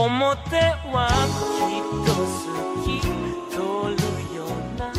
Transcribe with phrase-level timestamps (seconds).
[0.00, 0.56] 表
[0.92, 1.08] は
[1.68, 2.46] きっと好
[2.84, 3.00] き
[3.50, 3.56] 通
[3.94, 4.48] るよう
[4.78, 4.92] な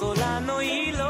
[0.00, 1.04] 空の色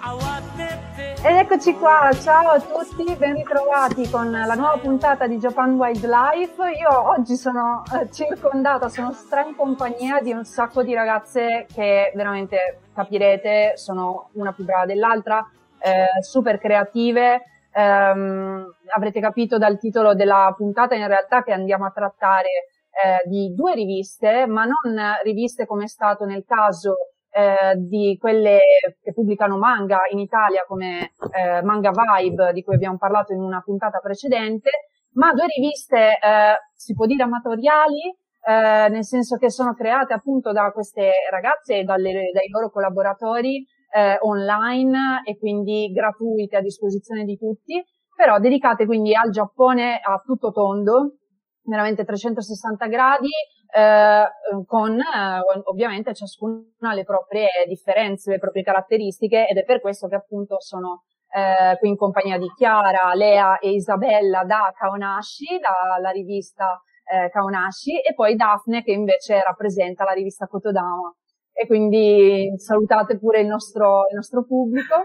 [0.00, 5.74] 慌てて Ed eccoci qua, ciao a tutti, ben ritrovati con la nuova puntata di Japan
[5.74, 6.62] Wildlife.
[6.78, 12.12] Io oggi sono eh, circondata, sono stra in compagnia di un sacco di ragazze che
[12.14, 17.42] veramente capirete sono una più brava dell'altra, eh, super creative.
[17.71, 22.49] Ehm, avrete capito dal titolo della puntata in realtà che andiamo a trattare
[22.89, 26.95] eh, di due riviste, ma non riviste come è stato nel caso
[27.31, 28.59] eh, di quelle
[29.01, 33.61] che pubblicano manga in Italia come eh, Manga Vibe, di cui abbiamo parlato in una
[33.61, 34.69] puntata precedente,
[35.13, 40.51] ma due riviste, eh, si può dire amatoriali, eh, nel senso che sono create appunto
[40.51, 47.23] da queste ragazze e dalle, dai loro collaboratori eh, online e quindi gratuite a disposizione
[47.23, 47.83] di tutti,
[48.15, 51.17] però dedicate quindi al Giappone a tutto tondo,
[51.63, 53.29] veramente 360 gradi,
[53.71, 54.23] eh,
[54.65, 60.15] con eh, ovviamente ciascuna le proprie differenze, le proprie caratteristiche ed è per questo che
[60.15, 66.81] appunto sono eh, qui in compagnia di Chiara, Lea e Isabella da Kaonashi, dalla rivista
[67.05, 71.13] eh, Kaonashi e poi Daphne che invece rappresenta la rivista Kotodama
[71.61, 74.95] e quindi salutate pure il nostro, il nostro pubblico.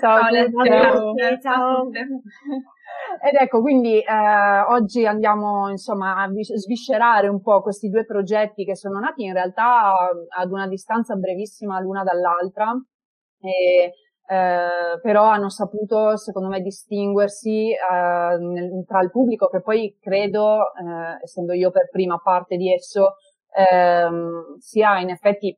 [0.00, 1.90] Ciao, ciao, ciao.
[3.20, 8.76] Ed ecco, quindi eh, oggi andiamo insomma a sviscerare un po' questi due progetti che
[8.76, 9.94] sono nati in realtà
[10.28, 12.72] ad una distanza brevissima l'una dall'altra,
[13.40, 13.92] e,
[14.26, 20.72] eh, però hanno saputo secondo me distinguersi eh, nel, tra il pubblico che poi credo,
[20.74, 23.14] eh, essendo io per prima parte di esso,
[23.54, 25.56] ehm, sia in effetti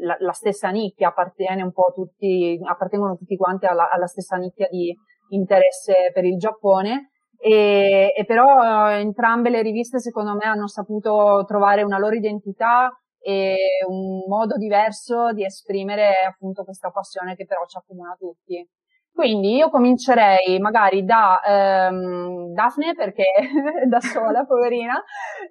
[0.00, 4.68] la, la, stessa nicchia appartiene un po' tutti, appartengono tutti quanti alla, alla stessa nicchia
[4.68, 4.94] di
[5.28, 7.10] interesse per il Giappone.
[7.36, 12.90] E, e, però entrambe le riviste secondo me hanno saputo trovare una loro identità
[13.20, 13.56] e
[13.86, 18.66] un modo diverso di esprimere appunto questa passione che però ci accomuna tutti.
[19.14, 23.44] Quindi io comincerei magari da ehm, Daphne perché è
[23.86, 25.00] da sola, poverina,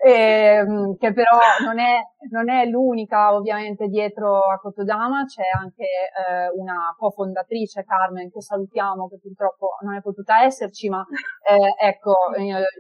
[0.04, 6.50] ehm, che però non è, non è, l'unica ovviamente dietro a Kotodama, c'è anche eh,
[6.58, 11.02] una cofondatrice, Carmen, che salutiamo, che purtroppo non è potuta esserci, ma
[11.48, 12.16] eh, ecco,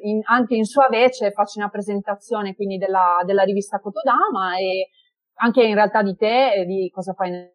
[0.01, 4.89] in, anche in sua vece faccio una presentazione quindi della, della rivista Kotodama e
[5.35, 7.52] anche in realtà di te e di cosa fai nel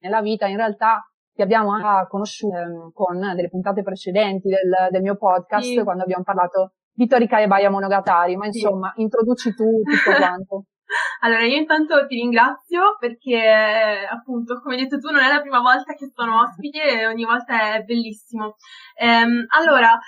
[0.00, 5.02] nella vita in realtà ti abbiamo anche conosciuto ehm, con delle puntate precedenti del, del
[5.02, 5.82] mio podcast sì.
[5.82, 9.02] quando abbiamo parlato di Torika e Baia Monogatari, ma insomma, sì.
[9.02, 10.64] introduci tu tutto quanto.
[11.22, 15.60] allora, io intanto ti ringrazio perché appunto, come hai detto tu, non è la prima
[15.60, 18.56] volta che sono ospite e ogni volta è bellissimo.
[18.96, 19.98] Ehm, allora,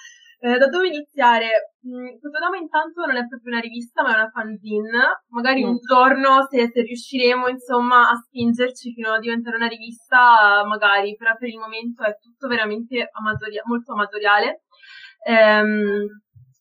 [0.45, 1.71] eh, da dove iniziare?
[1.87, 5.23] Mm, Fotodama intanto non è proprio una rivista, ma è una fanzine.
[5.29, 5.69] Magari mm.
[5.69, 11.37] un giorno, se, se, riusciremo, insomma, a spingerci fino a diventare una rivista, magari, però
[11.37, 14.63] per il momento è tutto veramente amatori- molto amatoriale.
[15.25, 16.09] Ehm,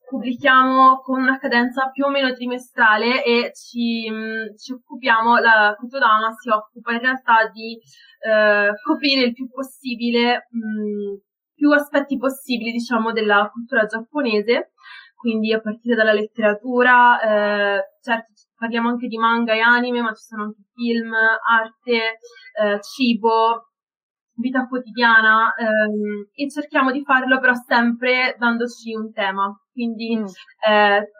[0.08, 6.32] pubblichiamo con una cadenza più o meno trimestrale e ci, mh, ci occupiamo, la Fotodama
[6.34, 7.80] si occupa in realtà di
[8.20, 11.31] eh, coprire il più possibile mh,
[11.62, 14.72] più aspetti possibili, diciamo, della cultura giapponese,
[15.14, 20.24] quindi a partire dalla letteratura, eh, certo parliamo anche di manga e anime, ma ci
[20.24, 22.18] sono anche film, arte,
[22.60, 23.70] eh, cibo,
[24.34, 29.56] vita quotidiana ehm, e cerchiamo di farlo però sempre dandoci un tema.
[29.72, 30.26] Quindi mm.
[30.68, 31.12] eh,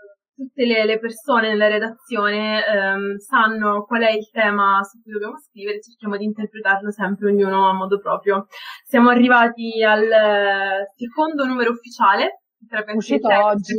[0.42, 5.38] tutte le, le, persone nella redazione ehm, sanno qual è il tema su cui dobbiamo
[5.38, 8.48] scrivere, cerchiamo di interpretarlo sempre ognuno a modo proprio.
[8.84, 12.42] Siamo arrivati al secondo numero ufficiale
[12.94, 13.76] uscito oggi.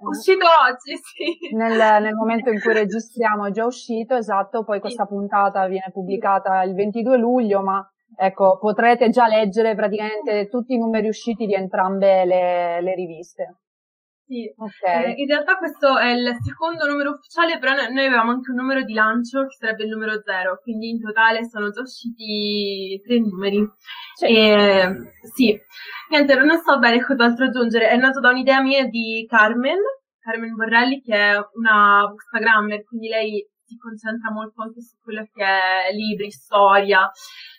[0.00, 1.54] Uscito oggi, sì.
[1.56, 6.62] Nel, nel, momento in cui registriamo è già uscito, esatto, poi questa puntata viene pubblicata
[6.62, 7.84] il 22 luglio, ma
[8.16, 13.58] ecco, potrete già leggere praticamente tutti i numeri usciti di entrambe le, le riviste.
[14.26, 15.04] Sì, okay.
[15.04, 18.82] eh, in realtà questo è il secondo numero ufficiale, però noi avevamo anche un numero
[18.82, 23.62] di lancio che sarebbe il numero zero, quindi in totale sono già usciti tre numeri.
[24.14, 24.26] Sì.
[24.26, 25.58] E, sì,
[26.08, 29.78] niente, non so bene cos'altro aggiungere, è nato da un'idea mia di Carmen,
[30.20, 35.44] Carmen Borrelli, che è una bookstagrammer, quindi lei si concentra molto anche su quello che
[35.44, 37.10] è libri, storia,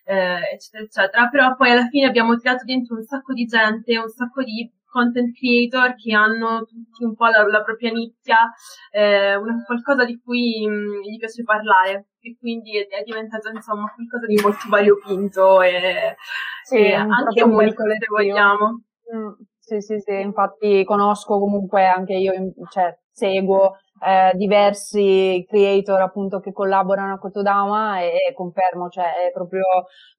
[0.04, 1.30] eh, eccetera, eccetera.
[1.30, 5.36] Però poi alla fine abbiamo tirato dentro un sacco di gente, un sacco di content
[5.36, 8.50] creator che hanno tutti un po' la, la propria nicchia,
[8.92, 13.50] eh, una, qualcosa di cui mh, mm, gli piace parlare e quindi è, è, diventato
[13.50, 16.16] insomma qualcosa di molto variopinto e,
[16.64, 18.84] sì, e anche unico se vogliamo.
[19.14, 22.32] Mm, sì, sì, sì, infatti conosco comunque anche io,
[22.70, 29.32] cioè seguo eh, diversi creator appunto che collaborano a Kotodama e, e, confermo, cioè è
[29.32, 29.64] proprio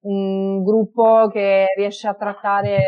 [0.01, 2.79] un gruppo che riesce a trattare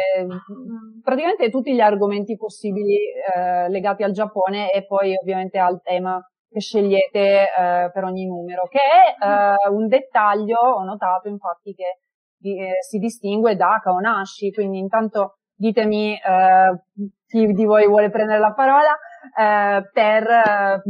[1.04, 6.20] praticamente tutti gli argomenti possibili eh, legati al Giappone e poi ovviamente al tema
[6.50, 12.00] che scegliete eh, per ogni numero, che è eh, un dettaglio, ho notato infatti che
[12.42, 16.84] eh, si distingue da Kaonashi, quindi intanto ditemi eh,
[17.28, 18.98] chi di voi vuole prendere la parola,
[19.38, 20.82] eh, per eh,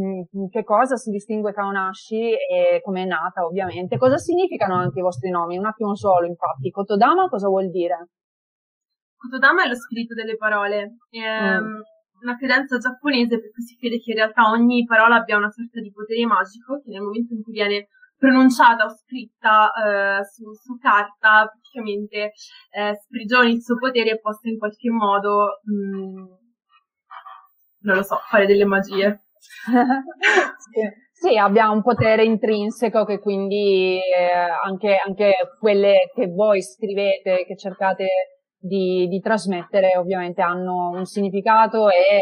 [0.49, 5.29] che cosa si distingue Kaonashi e come è nata ovviamente, cosa significano anche i vostri
[5.29, 8.09] nomi, un attimo solo infatti, Kotodama cosa vuol dire?
[9.17, 11.79] Kotodama è lo spirito delle parole, è mm.
[12.21, 15.81] una credenza giapponese per cui si crede che in realtà ogni parola abbia una sorta
[15.81, 17.87] di potere magico che nel momento in cui viene
[18.19, 22.33] pronunciata o scritta eh, su, su, carta praticamente
[22.71, 26.25] eh, sprigioni il suo potere e possa in qualche modo mh, mm,
[27.81, 29.21] non lo so, fare delle magie.
[29.39, 30.81] sì.
[31.19, 34.31] sì, abbia un potere intrinseco che quindi eh,
[34.63, 38.07] anche, anche, quelle che voi scrivete, che cercate
[38.57, 42.21] di, di trasmettere, ovviamente hanno un significato e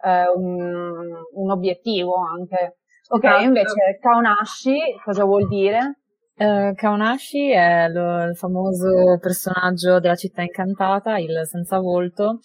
[0.00, 2.78] eh, un, un, obiettivo anche.
[3.08, 3.42] Ok, esatto.
[3.42, 5.98] invece Kaonashi cosa vuol dire?
[6.36, 12.40] Uh, Kaonashi è lo, il famoso personaggio della città incantata, il senza volto,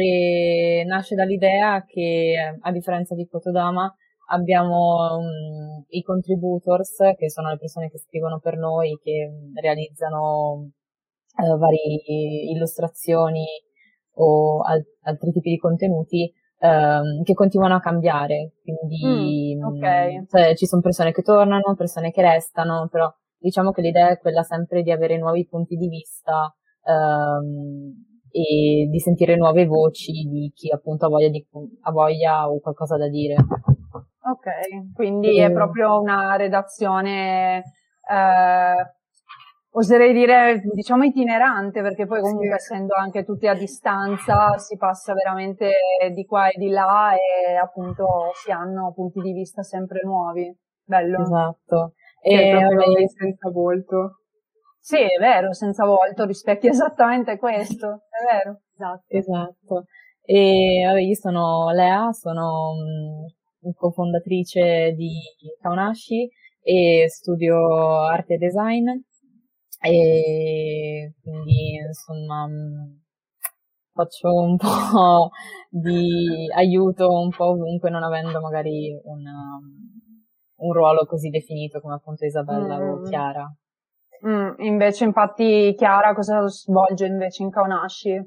[0.00, 3.94] e nasce dall'idea che, a differenza di Kotodama,
[4.28, 9.30] abbiamo um, i contributors, che sono le persone che scrivono per noi, che
[9.60, 10.70] realizzano
[11.36, 12.00] uh, varie
[12.50, 13.44] illustrazioni
[14.14, 18.54] o al- altri tipi di contenuti, um, che continuano a cambiare.
[18.62, 20.26] Quindi mm, okay.
[20.26, 24.42] cioè, ci sono persone che tornano, persone che restano, però diciamo che l'idea è quella
[24.42, 26.52] sempre di avere nuovi punti di vista.
[26.86, 31.46] Um, e di sentire nuove voci di chi appunto ha voglia, di,
[31.82, 33.36] ha voglia o qualcosa da dire.
[33.36, 35.44] Ok, quindi e...
[35.44, 37.58] è proprio una redazione,
[38.10, 38.94] eh,
[39.70, 42.54] oserei dire, diciamo itinerante, perché poi comunque sì.
[42.54, 45.70] essendo anche tutti a distanza si passa veramente
[46.12, 50.52] di qua e di là e appunto si hanno punti di vista sempre nuovi.
[50.84, 51.22] Bello.
[51.22, 51.92] Esatto.
[52.20, 54.23] E vabbè, senza volto.
[54.86, 58.60] Sì, è vero, senza volto rispecchia esattamente questo, è vero.
[58.74, 59.04] Esatto.
[59.06, 59.84] esatto.
[60.20, 65.10] E vabbè, io sono Lea, sono um, cofondatrice di
[65.62, 66.28] Kaunashi
[66.60, 67.56] e studio
[68.02, 68.84] arte e design
[69.80, 72.46] e quindi insomma
[73.90, 75.30] faccio un po'
[75.70, 79.22] di aiuto un po' ovunque non avendo magari un,
[80.56, 82.88] un ruolo così definito come appunto Isabella mm.
[82.90, 83.50] o Chiara.
[84.26, 88.20] Mm, invece, infatti, Chiara cosa svolge invece in Kaunashi?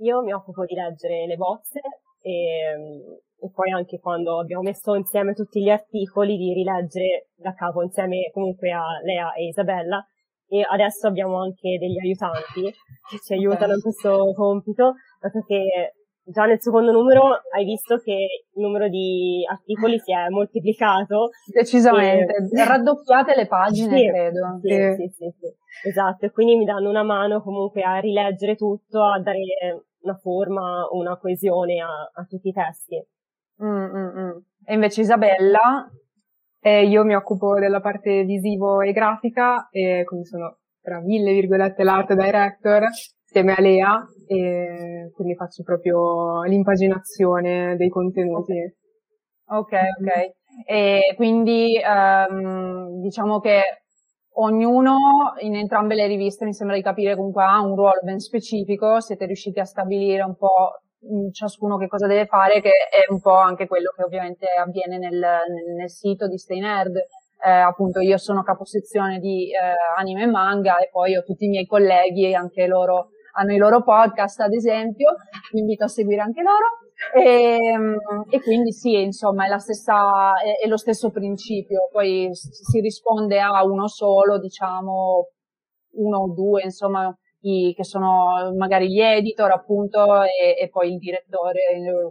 [0.00, 1.80] Io mi occupo di leggere le bozze
[2.20, 7.52] e, mm, e, poi anche quando abbiamo messo insieme tutti gli articoli di rileggere da
[7.54, 10.04] capo insieme comunque a Lea e Isabella
[10.46, 15.94] e adesso abbiamo anche degli aiutanti che ci aiutano in questo compito, dato che
[16.30, 21.30] già nel secondo numero hai visto che il numero di articoli si è moltiplicato.
[21.52, 22.64] Decisamente, e...
[22.64, 24.60] raddoppiate le pagine, sì, credo.
[24.62, 29.02] Sì, sì, sì, sì, esatto, e quindi mi danno una mano comunque a rileggere tutto,
[29.02, 29.38] a dare
[30.00, 33.04] una forma, una coesione a, a tutti i testi.
[33.62, 34.38] Mm, mm, mm.
[34.64, 35.90] E invece Isabella?
[36.60, 41.84] Eh, io mi occupo della parte visivo e grafica e quindi sono tra mille virgolette
[41.84, 42.82] l'art director
[43.22, 48.54] insieme a Lea e quindi faccio proprio l'impaginazione dei contenuti.
[49.50, 50.36] Ok, ok.
[50.66, 53.62] E quindi um, diciamo che
[54.34, 54.96] ognuno
[55.40, 59.26] in entrambe le riviste mi sembra di capire comunque ha un ruolo ben specifico, siete
[59.26, 60.80] riusciti a stabilire un po'
[61.32, 65.18] ciascuno che cosa deve fare, che è un po' anche quello che ovviamente avviene nel,
[65.18, 66.96] nel, nel sito di Stay Nerd.
[67.40, 69.56] Eh, appunto io sono caposezione di eh,
[69.96, 73.82] anime e manga e poi ho tutti i miei colleghi, anche loro hanno i loro
[73.82, 75.14] podcast ad esempio,
[75.52, 76.86] vi invito a seguire anche loro.
[77.14, 77.96] E, ehm,
[78.28, 81.88] e quindi sì, insomma, è, la stessa, è, è, lo stesso principio.
[81.92, 85.28] Poi si risponde a uno solo, diciamo,
[85.92, 90.98] uno o due, insomma, i, che sono magari gli editor appunto e, e poi il
[90.98, 91.60] direttore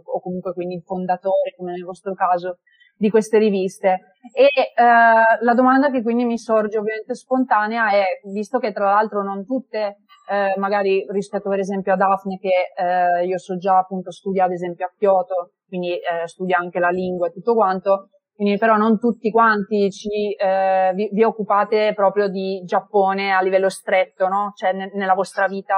[0.02, 2.58] o comunque quindi il fondatore, come nel vostro caso,
[2.96, 4.14] di queste riviste.
[4.32, 9.22] E eh, la domanda che quindi mi sorge ovviamente spontanea è, visto che tra l'altro
[9.22, 9.98] non tutte,
[10.28, 14.52] eh, magari rispetto per esempio a Daphne, che eh, io so già appunto studia ad
[14.52, 18.98] esempio a Kyoto, quindi eh, studia anche la lingua e tutto quanto, quindi però non
[18.98, 24.52] tutti quanti ci, eh, vi, vi, occupate proprio di Giappone a livello stretto, no?
[24.54, 25.76] Cioè ne, nella vostra vita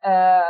[0.00, 0.40] eh,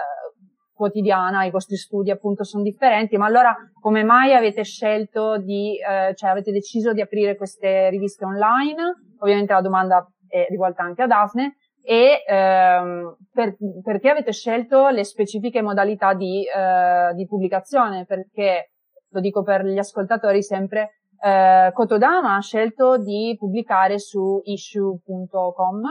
[0.73, 6.14] quotidiana, i vostri studi appunto sono differenti, ma allora come mai avete scelto di, eh,
[6.14, 8.83] cioè avete deciso di aprire queste riviste online?
[9.19, 11.57] Ovviamente la domanda è rivolta anche a Daphne.
[11.87, 18.07] E ehm, per, perché avete scelto le specifiche modalità di, eh, di pubblicazione?
[18.07, 18.71] Perché,
[19.11, 25.83] lo dico per gli ascoltatori sempre, eh, Kotodama ha scelto di pubblicare su issue.com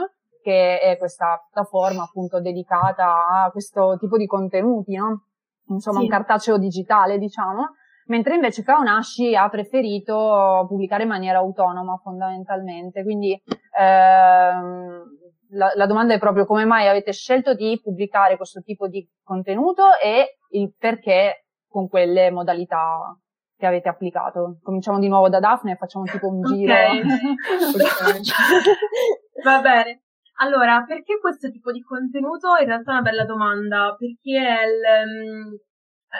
[0.41, 5.27] che è questa piattaforma appunto dedicata a questo tipo di contenuti, no?
[5.69, 6.03] Insomma, sì.
[6.03, 7.75] un cartaceo digitale, diciamo.
[8.07, 13.01] Mentre invece Kaonashi ha preferito pubblicare in maniera autonoma fondamentalmente.
[13.03, 13.41] Quindi
[13.79, 15.03] ehm,
[15.53, 19.83] la, la, domanda è proprio come mai avete scelto di pubblicare questo tipo di contenuto
[20.01, 23.17] e il perché con quelle modalità
[23.57, 24.59] che avete applicato.
[24.61, 26.73] Cominciamo di nuovo da Daphne e facciamo tipo un giro.
[29.43, 30.03] Va bene.
[30.37, 32.55] Allora, perché questo tipo di contenuto?
[32.59, 35.55] In realtà è una bella domanda, perché il, um,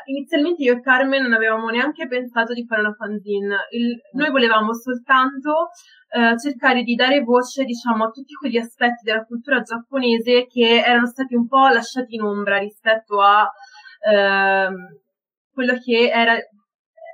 [0.06, 3.68] inizialmente io e Carmen non avevamo neanche pensato di fare una fanzine.
[3.72, 5.70] Il, noi volevamo soltanto
[6.10, 11.08] uh, cercare di dare voce, diciamo, a tutti quegli aspetti della cultura giapponese che erano
[11.08, 14.74] stati un po' lasciati in ombra rispetto a uh,
[15.52, 16.36] quello che era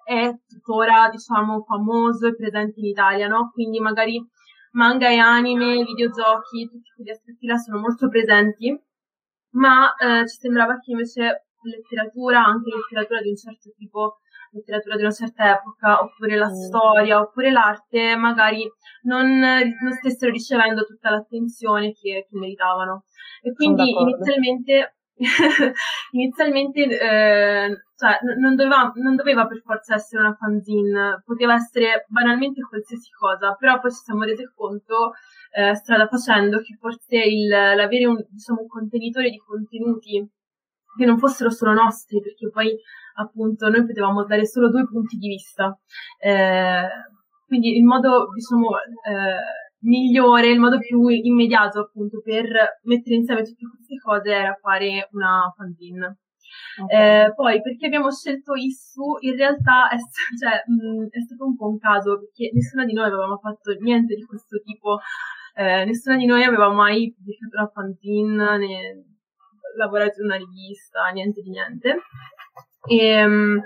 [0.10, 3.52] è tuttora, diciamo, famoso e presente in Italia, no?
[3.54, 4.20] Quindi magari
[4.72, 8.76] manga e anime, videogiochi, tutti quegli aspetti là sono molto presenti,
[9.52, 14.20] ma eh, ci sembrava che invece letteratura, anche letteratura di un certo tipo,
[14.52, 16.54] letteratura di una certa epoca, oppure la mm.
[16.54, 18.70] storia, oppure l'arte, magari
[19.04, 23.04] non, non stessero ricevendo tutta l'attenzione che, che meritavano.
[23.42, 24.96] E quindi inizialmente
[26.12, 32.62] inizialmente eh, cioè, non, doveva, non doveva per forza essere una fanzine, poteva essere banalmente
[32.62, 35.12] qualsiasi cosa, però poi ci siamo resi conto
[35.52, 40.26] eh, strada facendo che forse il, l'avere un, diciamo, un contenitore di contenuti
[40.98, 42.76] che non fossero solo nostri, perché poi
[43.16, 45.78] appunto noi potevamo dare solo due punti di vista.
[46.18, 46.88] Eh,
[47.46, 53.68] quindi il modo, diciamo, eh, migliore, il modo più immediato appunto per mettere insieme tutte
[53.68, 56.18] queste cose era fare una fanzine.
[56.82, 57.26] Okay.
[57.26, 59.98] Eh, poi perché abbiamo scelto Issu in realtà è,
[60.40, 64.16] cioè, mh, è, stato un po' un caso perché nessuna di noi avevamo fatto niente
[64.16, 65.00] di questo tipo,
[65.56, 69.04] eh, nessuna di noi aveva mai pubblicato una fanzine né
[69.78, 71.98] lavorato in una rivista, niente di niente.
[72.88, 73.62] E, mh,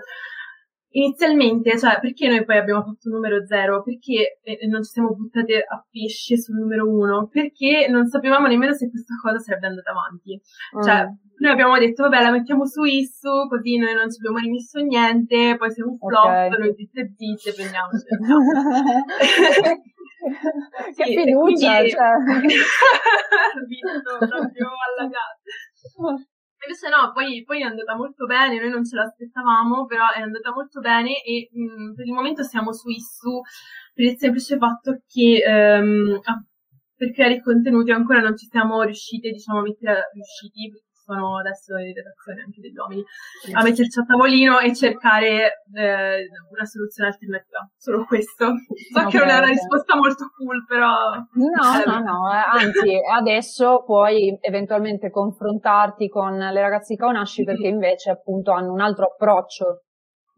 [0.95, 3.81] Inizialmente, cioè, perché noi poi abbiamo fatto il numero zero?
[3.81, 7.27] Perché eh, non ci siamo buttate a pesce sul numero uno?
[7.31, 10.39] Perché non sapevamo nemmeno se questa cosa sarebbe andata avanti.
[10.77, 10.81] Mm.
[10.83, 11.07] Cioè,
[11.39, 15.55] noi abbiamo detto, vabbè, la mettiamo su Issu, così noi non ci abbiamo rimesso niente,
[15.57, 16.49] poi se è un flop, okay.
[16.49, 18.05] noi zitte zitte, prendiamoci.
[20.95, 22.11] che sì, fiducia, quindi, cioè.
[23.67, 25.41] visto proprio alla casa.
[26.65, 30.51] Invece no, poi, poi, è andata molto bene, noi non ce l'aspettavamo, però è andata
[30.53, 33.41] molto bene e mh, mm, per il momento siamo su Issu
[33.93, 36.19] per il semplice fatto che um,
[36.95, 40.71] per creare i contenuti ancora non ci siamo riusciti, diciamo, a mettere riusciti,
[41.03, 43.03] sono adesso in redazione anche degli uomini,
[43.53, 47.59] a metterci a tavolino e cercare eh, una soluzione alternativa.
[47.75, 48.53] Solo questo.
[48.93, 50.87] So okay, che non è una risposta molto cool, però...
[51.13, 57.67] No, eh, no, no, anzi, adesso puoi eventualmente confrontarti con le ragazze di Kaunashi perché
[57.67, 59.83] invece appunto hanno un altro approccio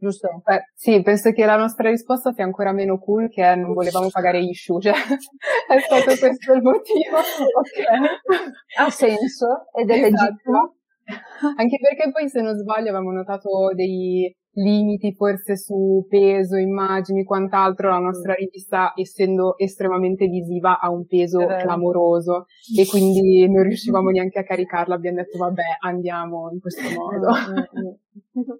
[0.06, 0.42] giusto?
[0.44, 4.40] Beh, sì, penso che la nostra risposta sia ancora meno cool che non volevamo pagare
[4.40, 4.94] issue, cioè
[5.68, 7.18] è stato questo il motivo.
[7.56, 8.80] Ok.
[8.80, 10.24] Ha senso ed è esatto.
[10.24, 10.76] legittimo.
[11.58, 17.90] Anche perché poi, se non sbaglio, avevamo notato dei limiti forse su peso, immagini, quant'altro.
[17.90, 22.46] La nostra rivista, essendo estremamente visiva, ha un peso clamoroso
[22.78, 24.96] e quindi non riuscivamo neanche a caricarla.
[24.96, 27.28] Abbiamo detto, vabbè, andiamo in questo modo.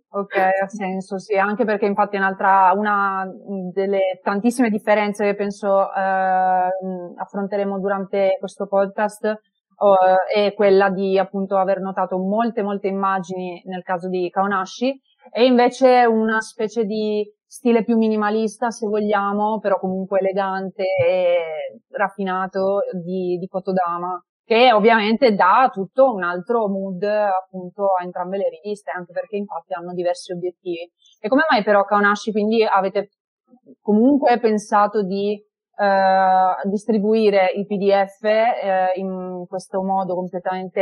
[0.10, 3.26] ok, ha senso, sì, anche perché infatti un'altra, una
[3.74, 6.70] delle tantissime differenze che penso eh,
[7.16, 9.40] affronteremo durante questo podcast
[9.78, 15.00] uh, è quella di appunto aver notato molte molte immagini nel caso di Kaonashi
[15.32, 22.80] e invece una specie di stile più minimalista se vogliamo, però comunque elegante e raffinato
[23.04, 28.92] di, di Kotodama che ovviamente dà tutto un altro mood appunto a entrambe le riviste,
[28.92, 30.88] anche perché infatti hanno diversi obiettivi.
[31.20, 33.10] E come mai però Kaonashi quindi avete
[33.82, 40.82] comunque pensato di eh, distribuire il PDF eh, in questo modo completamente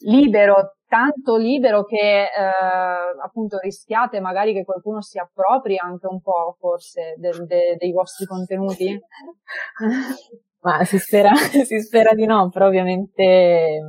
[0.00, 2.28] libero, tanto libero che eh,
[3.22, 8.26] appunto rischiate magari che qualcuno si appropri anche un po' forse de, de, dei vostri
[8.26, 8.98] contenuti?
[10.60, 13.80] Ma si spera, si spera di no, però ovviamente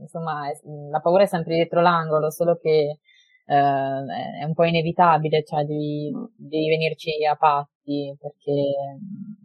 [0.00, 0.50] insomma
[0.90, 2.98] la paura è sempre dietro l'angolo, solo che
[3.46, 8.62] eh, è un po' inevitabile, cioè devi, devi venirci a patti perché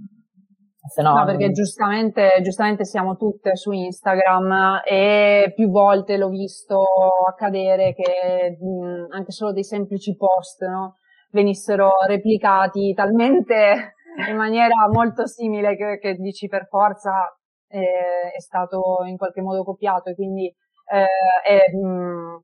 [0.10, 0.13] se
[1.02, 6.84] no, no, perché giustamente, giustamente siamo tutte su Instagram e più volte l'ho visto
[7.28, 10.98] accadere che mh, anche solo dei semplici post no,
[11.32, 13.94] venissero replicati talmente
[14.30, 17.34] in maniera molto simile che, che dici per forza
[17.68, 20.10] eh, è stato in qualche modo copiato.
[20.10, 20.54] E quindi
[20.92, 21.08] eh,
[21.44, 22.42] è, mh,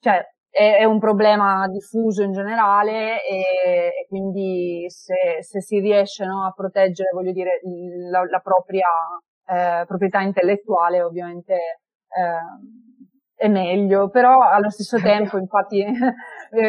[0.00, 3.38] cioè, è, è un problema diffuso in generale e,
[4.00, 7.60] e quindi se, se, si riesce no, a proteggere, voglio dire,
[8.10, 8.88] la, la propria
[9.46, 15.84] eh, proprietà intellettuale, ovviamente eh, è meglio, però allo stesso tempo, infatti,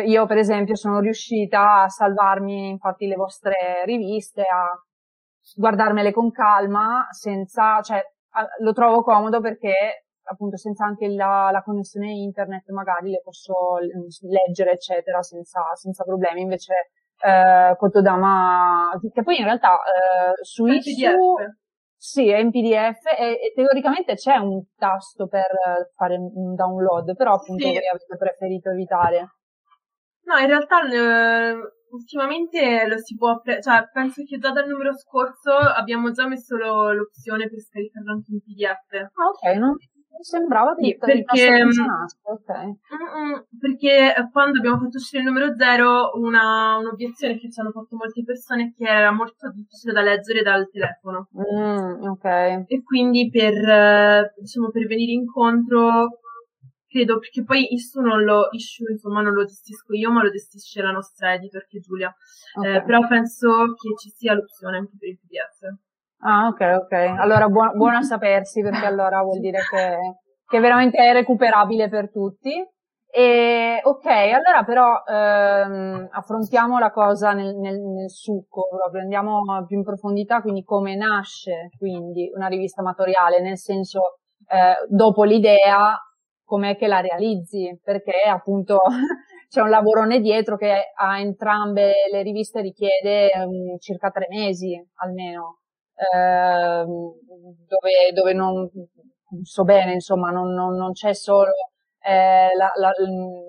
[0.06, 4.72] io per esempio sono riuscita a salvarmi infatti le vostre riviste, a
[5.56, 8.02] guardarmele con calma, senza, cioè,
[8.60, 13.78] lo trovo comodo perché appunto senza anche la, la, connessione internet magari le posso
[14.22, 16.74] leggere eccetera senza, senza problemi invece
[17.22, 21.36] eh, Kotodama che poi in realtà eh, su Issuu
[21.96, 25.46] sì è in pdf e, e, teoricamente c'è un tasto per
[25.96, 27.70] fare un download però appunto sì.
[27.70, 29.36] voi avete preferito evitare
[30.24, 31.56] no in realtà eh,
[31.91, 36.56] ultimamente lo si può pre- cioè penso che già dal numero scorso abbiamo già messo
[36.56, 39.76] lo, l'opzione per scaricarlo anche in pdf ah ok no?
[40.17, 41.63] Mi sembrava che sì, perché,
[42.24, 42.78] okay.
[43.60, 48.24] perché quando abbiamo fatto uscire il numero zero, una, un'obiezione che ci hanno fatto molte
[48.24, 51.30] persone è che era molto difficile da leggere dal telefono.
[51.36, 52.65] Mm, okay.
[52.67, 56.19] E quindi per, diciamo, per venire incontro,
[56.88, 60.82] credo, perché poi issue non lo, issue, insomma, non lo gestisco io, ma lo gestisce
[60.82, 62.13] la nostra editor che è Giulia.
[62.54, 62.76] Okay.
[62.76, 65.89] Eh, però penso che ci sia l'opzione anche per il PDF.
[66.23, 66.91] Ah, ok, ok.
[67.19, 69.97] Allora buona, buono a sapersi perché allora vuol dire che,
[70.45, 72.63] che veramente è recuperabile per tutti.
[73.13, 79.77] E, ok, allora però ehm, affrontiamo la cosa nel, nel, nel, succo, proprio andiamo più
[79.77, 85.97] in profondità, quindi come nasce quindi una rivista amatoriale, nel senso eh, dopo l'idea
[86.45, 88.79] com'è che la realizzi, perché appunto
[89.49, 95.61] c'è un lavorone dietro che a entrambe le riviste richiede um, circa tre mesi almeno
[96.14, 98.70] eh, dove, dove non
[99.44, 101.52] so bene, insomma, non, non, non c'è solo
[102.04, 102.92] eh, la, la,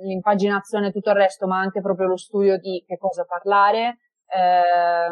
[0.02, 5.08] l'impaginazione e tutto il resto, ma anche proprio lo studio di che cosa parlare, eh,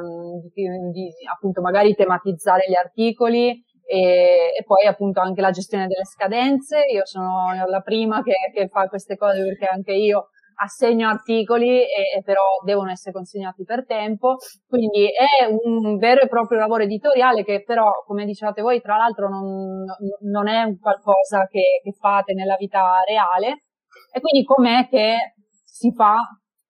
[0.52, 3.50] di, di, appunto magari tematizzare gli articoli
[3.86, 6.84] e, e, poi appunto anche la gestione delle scadenze.
[6.92, 10.28] Io sono la prima che, che fa queste cose perché anche io
[10.62, 16.28] assegno articoli e, e, però devono essere consegnati per tempo, quindi è un vero e
[16.28, 19.84] proprio lavoro editoriale che però, come dicevate voi, tra l'altro non,
[20.20, 23.64] non è un qualcosa che, che, fate nella vita reale.
[24.12, 26.16] E quindi com'è che si fa,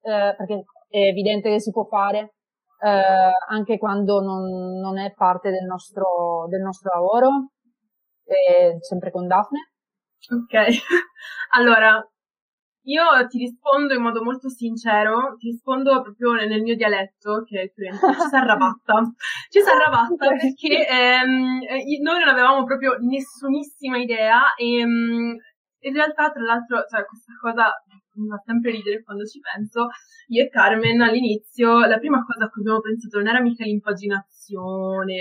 [0.02, 2.34] eh, perché è evidente che si può fare
[2.82, 7.50] eh, anche quando non, non, è parte del nostro, del nostro lavoro,
[8.24, 9.72] eh, sempre con Daphne.
[10.30, 10.54] Ok,
[11.54, 12.02] allora
[12.84, 17.62] io ti rispondo in modo molto sincero, ti rispondo proprio nel mio dialetto, che è
[17.64, 19.12] il cliente, ci si arrabatta.
[19.50, 21.60] Ci si arrabatta perché ehm,
[22.02, 25.36] noi non avevamo proprio nessunissima idea e ehm,
[25.82, 27.72] in realtà, tra l'altro, cioè, questa cosa
[28.14, 29.88] mi fa sempre ridere quando ci penso,
[30.28, 34.28] io e Carmen all'inizio la prima cosa a cui abbiamo pensato non era mica l'impaginazione,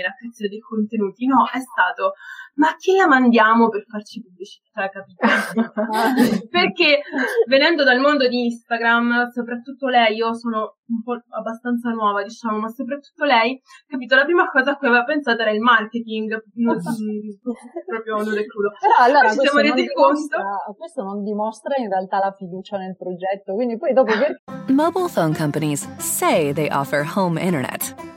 [0.02, 2.14] la creazione dei contenuti, no, è stato
[2.60, 5.16] ma chi la mandiamo per farci pubblicità, capito?
[6.50, 7.00] Perché
[7.46, 12.68] venendo dal mondo di Instagram, soprattutto lei, io sono un po' abbastanza nuova, diciamo, ma
[12.68, 16.76] soprattutto lei, capito, la prima cosa a cui aveva pensato era il marketing, non,
[17.86, 18.72] proprio non è crudo.
[18.78, 20.36] Però allora ci siamo resi conto.
[20.76, 24.12] Questo non dimostra in realtà la fiducia nel progetto, quindi poi dopo...
[24.68, 28.09] Mobile phone companies say they offer home internet.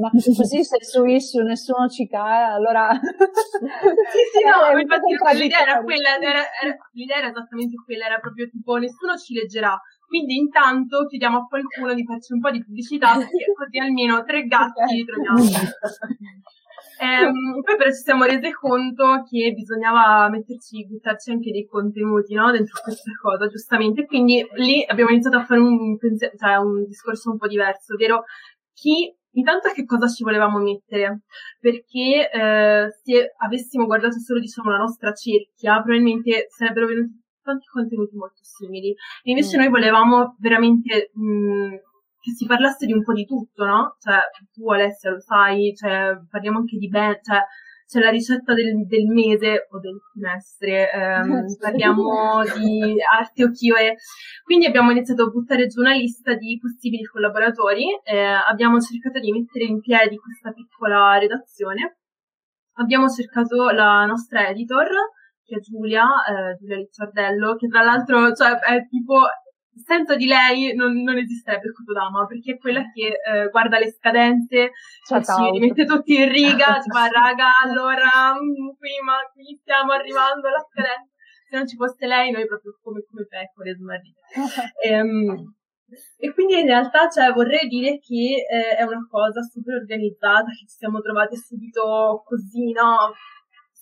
[0.00, 2.90] Ma così se su issue nessuno ci cae, allora...
[2.96, 8.18] sì, sì, no, eh, infatti l'idea era quella, era, era, l'idea era esattamente quella, era
[8.18, 12.64] proprio tipo nessuno ci leggerà, quindi intanto chiediamo a qualcuno di farci un po' di
[12.64, 15.42] pubblicità, perché così almeno tre gatti li troviamo.
[16.98, 22.50] Ehm, poi però ci siamo resi conto che bisognava metterci, buttarci anche dei contenuti no?
[22.50, 24.06] dentro questa cosa, giustamente.
[24.06, 28.24] Quindi lì abbiamo iniziato a fare un, cioè, un discorso un po' diverso, ovvero
[28.72, 31.22] chi Intanto che cosa ci volevamo mettere?
[31.60, 38.16] Perché eh, se avessimo guardato solo diciamo la nostra cerchia, probabilmente sarebbero venuti tanti contenuti
[38.16, 38.90] molto simili.
[38.90, 39.60] E invece mm.
[39.60, 41.70] noi volevamo veramente mh, mm,
[42.20, 43.96] che si parlasse di un po' di tutto, no?
[44.00, 44.18] Cioè,
[44.52, 47.40] tu Alessia lo sai, cioè, parliamo anche di ben, cioè,
[47.86, 53.96] c'è la ricetta del, del, mese o del trimestre, ehm, parliamo di arte o e
[54.44, 59.30] quindi abbiamo iniziato a buttare giù una lista di possibili collaboratori, eh, abbiamo cercato di
[59.30, 61.98] mettere in piedi questa piccola redazione,
[62.74, 64.88] abbiamo cercato la nostra editor,
[65.44, 69.26] che è Giulia, eh, Giulia Licciardello, che tra l'altro cioè, è tipo
[69.84, 74.70] senza di lei non, non esisterebbe Kotodama, perché è quella che eh, guarda le scadenze,
[75.06, 79.92] cioè ci mette tutti in riga, ci fa raga, allora mm, qui, ma qui stiamo
[79.92, 81.12] arrivando alla scadenza.
[81.48, 84.20] Se non ci fosse lei, noi proprio come, come pecore smarrite.
[84.82, 85.54] e, um,
[86.18, 90.66] e quindi in realtà cioè, vorrei dire che eh, è una cosa super organizzata, che
[90.66, 93.12] ci siamo trovate subito così, no?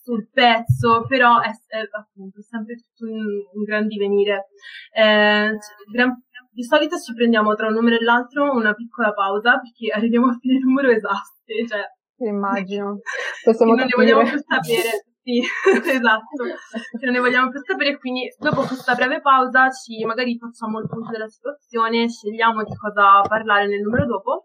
[0.04, 4.48] Sul pezzo, però è, è appunto sempre tutto un, un gran divenire.
[4.92, 5.56] Eh,
[5.90, 10.28] gran, di solito ci prendiamo tra un numero e l'altro una piccola pausa perché arriviamo
[10.28, 11.82] a fine numero esatto, cioè
[12.28, 13.00] immagino.
[13.64, 15.08] non ne vogliamo più sapere.
[15.24, 15.40] Sì,
[15.88, 16.44] esatto.
[17.00, 21.10] non ne vogliamo più sapere, quindi dopo questa breve pausa ci magari facciamo il punto
[21.10, 24.44] della situazione, scegliamo di cosa parlare nel numero dopo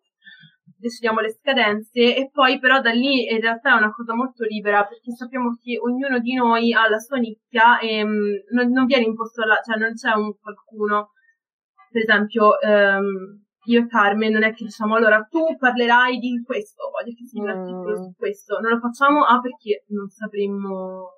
[0.80, 4.86] decidiamo le scadenze e poi però da lì in realtà è una cosa molto libera
[4.86, 8.16] perché sappiamo che ognuno di noi ha la sua nicchia e um,
[8.52, 11.12] non, non, viene imposto la, cioè non c'è un qualcuno,
[11.92, 16.90] per esempio um, io e Carmen non è che diciamo allora tu parlerai di questo,
[16.90, 21.18] voglio che sia un articolo su questo, non lo facciamo ah perché non sapremmo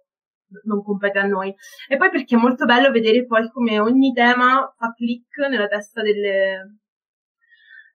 [0.65, 1.53] non compete a noi.
[1.87, 6.01] E poi perché è molto bello vedere poi come ogni tema fa click nella testa
[6.01, 6.80] delle,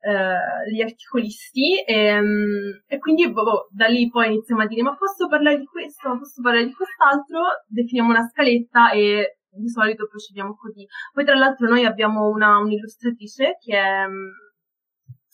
[0.07, 4.95] eh, gli articolisti e, um, e quindi boh, da lì poi iniziamo a dire ma
[4.95, 10.55] posso parlare di questo, posso parlare di quest'altro, definiamo una scaletta e di solito procediamo
[10.55, 10.87] così.
[11.13, 14.31] Poi tra l'altro noi abbiamo una, un'illustratrice che è um,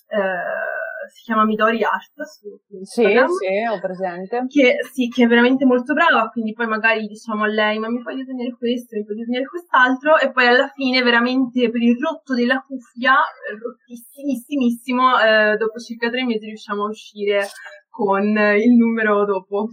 [0.09, 3.27] eh, si chiama Midori Art su Instagram.
[3.27, 4.45] Sì, sì, ho presente.
[4.49, 8.03] Che, sì, che è veramente molto brava, quindi poi magari diciamo a lei, ma mi
[8.03, 12.35] puoi disegnare questo, mi puoi disegnare quest'altro, e poi alla fine veramente per il rotto
[12.35, 13.15] della cuffia,
[13.59, 17.47] rottissimissimo, eh, dopo circa tre mesi riusciamo a uscire
[17.89, 19.69] con il numero dopo.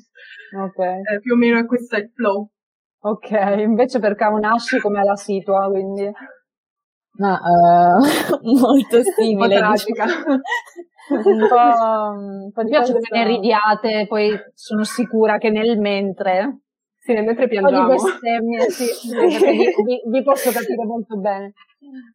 [0.58, 0.80] Ok.
[0.80, 2.50] Eh, più o meno questo è il flow.
[3.02, 6.12] Ok, invece per Kaunashi come la situa, quindi...
[7.20, 8.00] No, uh,
[8.60, 9.34] molto simile.
[9.34, 10.06] un po' tragica.
[11.10, 13.14] un po', un po' Mi piace questo...
[13.14, 16.62] che ne ridiate, poi sono sicura che nel mentre...
[16.98, 17.88] Sì, nel mentre piangiamo.
[17.88, 21.54] Di bestemmie, sì, vi, vi, vi, posso capire molto bene.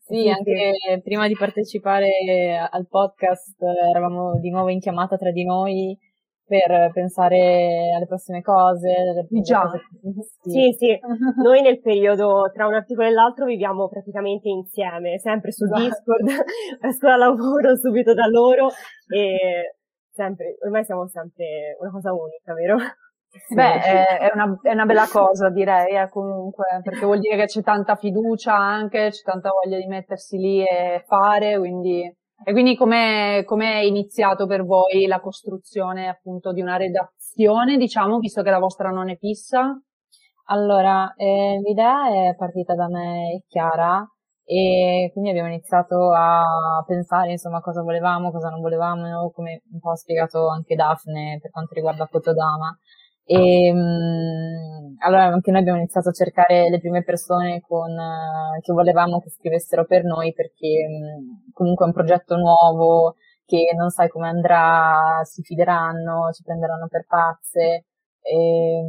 [0.04, 1.00] Sì, sì anche sì.
[1.02, 5.98] prima di partecipare al podcast eravamo di nuovo in chiamata tra di noi
[6.46, 9.26] per pensare alle prossime cose.
[9.42, 9.62] Già.
[9.62, 9.80] Cose...
[10.42, 10.98] Sì, sì.
[11.42, 15.80] Noi nel periodo tra un articolo e l'altro viviamo praticamente insieme, sempre su esatto.
[15.80, 16.28] Discord,
[16.80, 18.68] esco da lavoro subito da loro
[19.08, 19.76] e
[20.10, 22.76] sempre, ormai siamo sempre una cosa unica, vero?
[23.52, 27.46] Beh, è, è, una, è, una, bella cosa direi, eh, comunque, perché vuol dire che
[27.46, 32.08] c'è tanta fiducia anche, c'è tanta voglia di mettersi lì e fare, quindi
[32.46, 38.42] E quindi come è iniziato per voi la costruzione appunto di una redazione, diciamo, visto
[38.42, 39.80] che la vostra non è fissa?
[40.48, 44.06] Allora, eh, l'idea è partita da me e Chiara
[44.44, 49.92] e quindi abbiamo iniziato a pensare insomma cosa volevamo, cosa non volevamo, come un po'
[49.92, 52.78] ha spiegato anche Daphne per quanto riguarda Fotodama.
[53.26, 58.60] E mh, mm, allora anche noi abbiamo iniziato a cercare le prime persone con, uh,
[58.60, 63.14] che volevamo che scrivessero per noi perché mh, mm, comunque è un progetto nuovo
[63.46, 67.84] che non sai come andrà, si fideranno, ci prenderanno per pazze
[68.26, 68.82] e,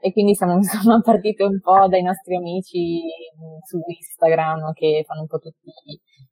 [0.00, 3.00] e quindi siamo insomma partiti un po' dai nostri amici
[3.64, 5.70] su Instagram che fanno un po' tutti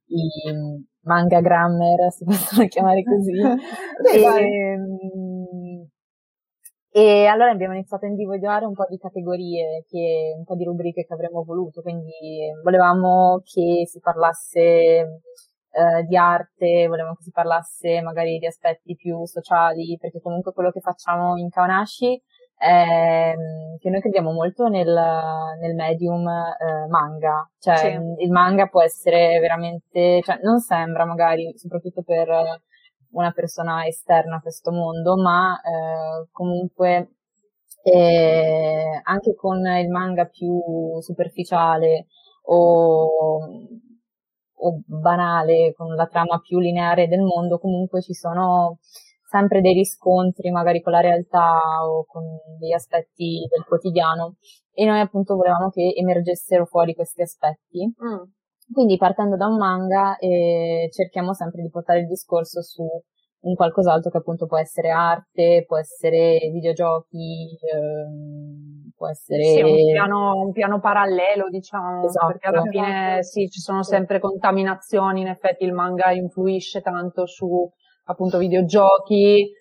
[0.07, 0.27] i,
[1.01, 3.31] manga grammar, si possono chiamare così.
[4.13, 4.77] e,
[6.97, 11.05] e allora abbiamo iniziato a individuare un po' di categorie, che, un po' di rubriche
[11.05, 12.09] che avremmo voluto, quindi
[12.63, 19.23] volevamo che si parlasse eh, di arte, volevamo che si parlasse magari di aspetti più
[19.25, 22.19] sociali, perché comunque quello che facciamo in Kaonashi
[22.57, 23.35] è
[23.77, 24.91] che noi crediamo molto nel,
[25.61, 28.23] nel medium eh, manga, cioè sì.
[28.23, 32.27] il manga può essere veramente, cioè non sembra magari, soprattutto per
[33.11, 37.17] una persona esterna a questo mondo, ma eh, comunque
[37.83, 42.07] eh, anche con il manga più superficiale
[42.43, 43.39] o,
[44.53, 48.79] o banale, con la trama più lineare del mondo, comunque ci sono
[49.29, 52.23] sempre dei riscontri magari con la realtà o con
[52.59, 54.35] degli aspetti del quotidiano
[54.71, 57.85] e noi appunto volevamo che emergessero fuori questi aspetti.
[57.85, 58.36] Mm.
[58.71, 62.83] Quindi partendo da un manga eh, cerchiamo sempre di portare il discorso su
[63.39, 69.43] un qualcos'altro che appunto può essere arte, può essere videogiochi, ehm, può essere...
[69.43, 72.27] Sì, un piano, un piano parallelo, diciamo, esatto.
[72.27, 77.69] perché alla fine sì, ci sono sempre contaminazioni, in effetti il manga influisce tanto su
[78.05, 79.51] appunto videogiochi,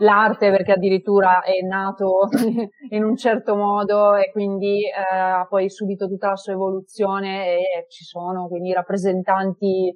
[0.00, 2.28] l'arte perché addirittura è nato
[2.90, 7.86] in un certo modo e quindi eh, ha poi subito tutta la sua evoluzione e
[7.88, 9.88] ci sono quindi rappresentanti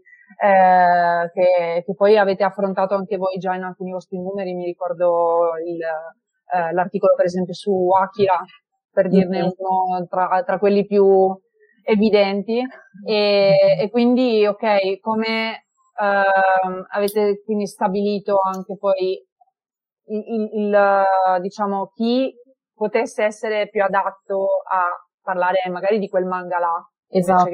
[0.43, 5.53] eh, che, che, poi avete affrontato anche voi già in alcuni vostri numeri, mi ricordo
[5.65, 8.41] il, eh, l'articolo per esempio su Akira,
[8.91, 9.51] per dirne mm-hmm.
[9.57, 11.07] uno tra, tra, quelli più
[11.83, 12.63] evidenti
[13.07, 15.59] e, e quindi ok, come
[15.97, 19.17] Uh, avete quindi stabilito anche poi
[20.07, 20.77] il, il,
[21.41, 22.33] diciamo, chi
[22.75, 24.85] potesse essere più adatto a
[25.23, 26.91] parlare magari di quel manga là.
[27.09, 27.51] Esatto.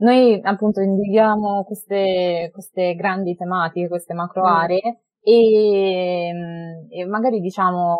[0.00, 4.46] Noi appunto individuiamo queste, queste grandi tematiche, queste macro mm.
[4.46, 5.22] aree mm.
[5.22, 6.30] e,
[6.88, 7.96] e, magari diciamo,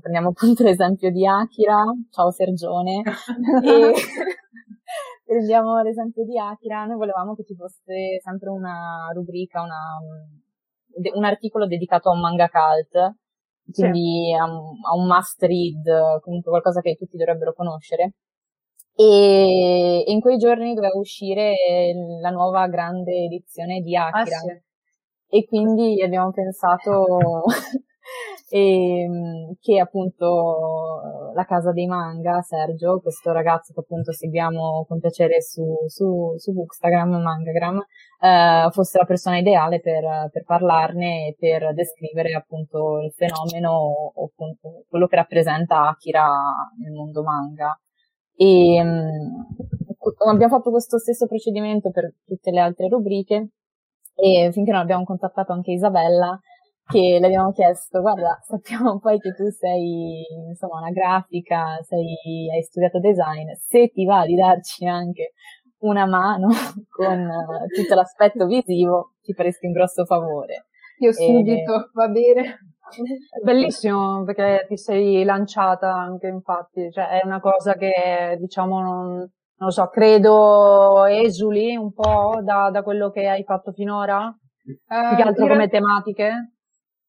[0.00, 3.02] prendiamo appunto l'esempio di Akira, ciao Sergione,
[3.64, 3.92] e,
[5.26, 9.98] prendiamo l'esempio di Akira, noi volevamo che ci fosse sempre una rubrica, una,
[11.14, 13.14] un articolo dedicato a un manga cult,
[13.72, 14.34] quindi sì.
[14.34, 18.14] a, un, a, un, must read, comunque qualcosa che tutti dovrebbero conoscere.
[18.94, 21.54] E, e in quei giorni doveva uscire
[22.20, 24.20] la nuova grande edizione di Akira.
[24.20, 24.60] Ah, sì.
[25.32, 27.44] E quindi abbiamo pensato
[28.48, 34.98] e ehm, che appunto la casa dei manga, Sergio, questo ragazzo che appunto seguiamo con
[34.98, 37.78] piacere su, su, su Bookstagram, Mangagram,
[38.20, 43.72] eh, fosse la persona ideale per, per parlarne e per descrivere appunto il fenomeno
[44.14, 46.26] o, appunto quello che rappresenta Akira
[46.82, 47.78] nel mondo manga.
[48.34, 49.46] E um,
[50.28, 53.50] abbiamo fatto questo stesso procedimento per tutte le altre rubriche
[54.14, 56.38] e finché non abbiamo contattato anche Isabella
[56.90, 62.62] che le abbiamo chiesto, guarda, sappiamo poi che tu sei, insomma, una grafica, sei, hai
[62.62, 65.32] studiato design, se ti va di darci anche
[65.80, 66.48] una mano
[66.90, 70.66] con uh, tutto l'aspetto visivo, ti faresti un grosso favore.
[70.98, 71.90] Io subito, e...
[71.92, 72.58] va bene.
[73.44, 79.28] Bellissimo perché ti sei lanciata anche infatti, cioè è una cosa che diciamo non, non
[79.56, 85.16] lo so, credo esuli un po' da, da quello che hai fatto finora, uh, più
[85.16, 86.54] che altro come tematiche.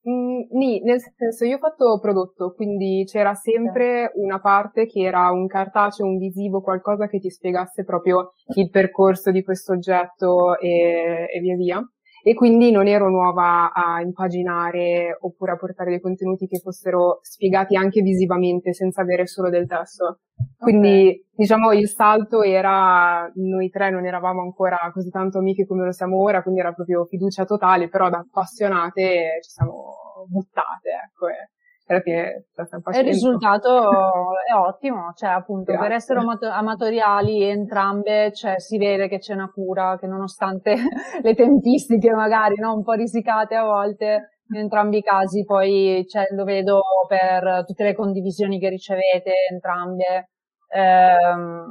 [0.10, 0.42] Mm,
[0.84, 6.08] nel senso io ho fatto prodotto, quindi c'era sempre una parte che era un cartaceo,
[6.08, 11.56] un visivo, qualcosa che ti spiegasse proprio il percorso di questo oggetto e, e via
[11.56, 11.86] via
[12.24, 17.76] e quindi non ero nuova a impaginare oppure a portare dei contenuti che fossero spiegati
[17.76, 20.20] anche visivamente senza avere solo del testo.
[20.58, 21.26] Quindi okay.
[21.34, 26.22] diciamo il salto era, noi tre non eravamo ancora così tanto amiche come lo siamo
[26.22, 31.28] ora, quindi era proprio fiducia totale, però da appassionate ci siamo buttate, ecco.
[31.28, 31.50] E
[31.92, 33.70] Perché cioè, il risultato
[34.48, 35.88] è ottimo, cioè appunto Grazie.
[35.88, 40.74] per essere amatoriali entrambe cioè, si vede che c'è una cura che nonostante
[41.22, 46.28] le tempistiche magari no, un po' risicate a volte, in entrambi i casi poi cioè,
[46.32, 50.30] lo vedo per tutte le condivisioni che ricevete entrambe,
[50.74, 51.66] ehm,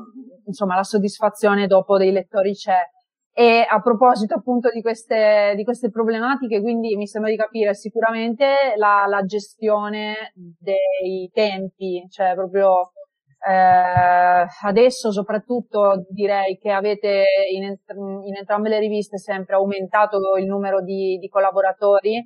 [0.44, 2.78] insomma la soddisfazione dopo dei lettori c'è.
[3.40, 8.74] E a proposito appunto di queste, di queste problematiche, quindi mi sembra di capire sicuramente
[8.76, 12.92] la, la gestione dei tempi, cioè proprio
[13.48, 17.62] eh, adesso soprattutto direi che avete in,
[18.24, 22.22] in, entrambe le riviste sempre aumentato il numero di, di collaboratori.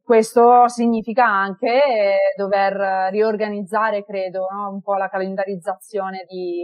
[0.00, 4.70] Questo significa anche dover riorganizzare, credo, no?
[4.70, 6.62] un po' la calendarizzazione di,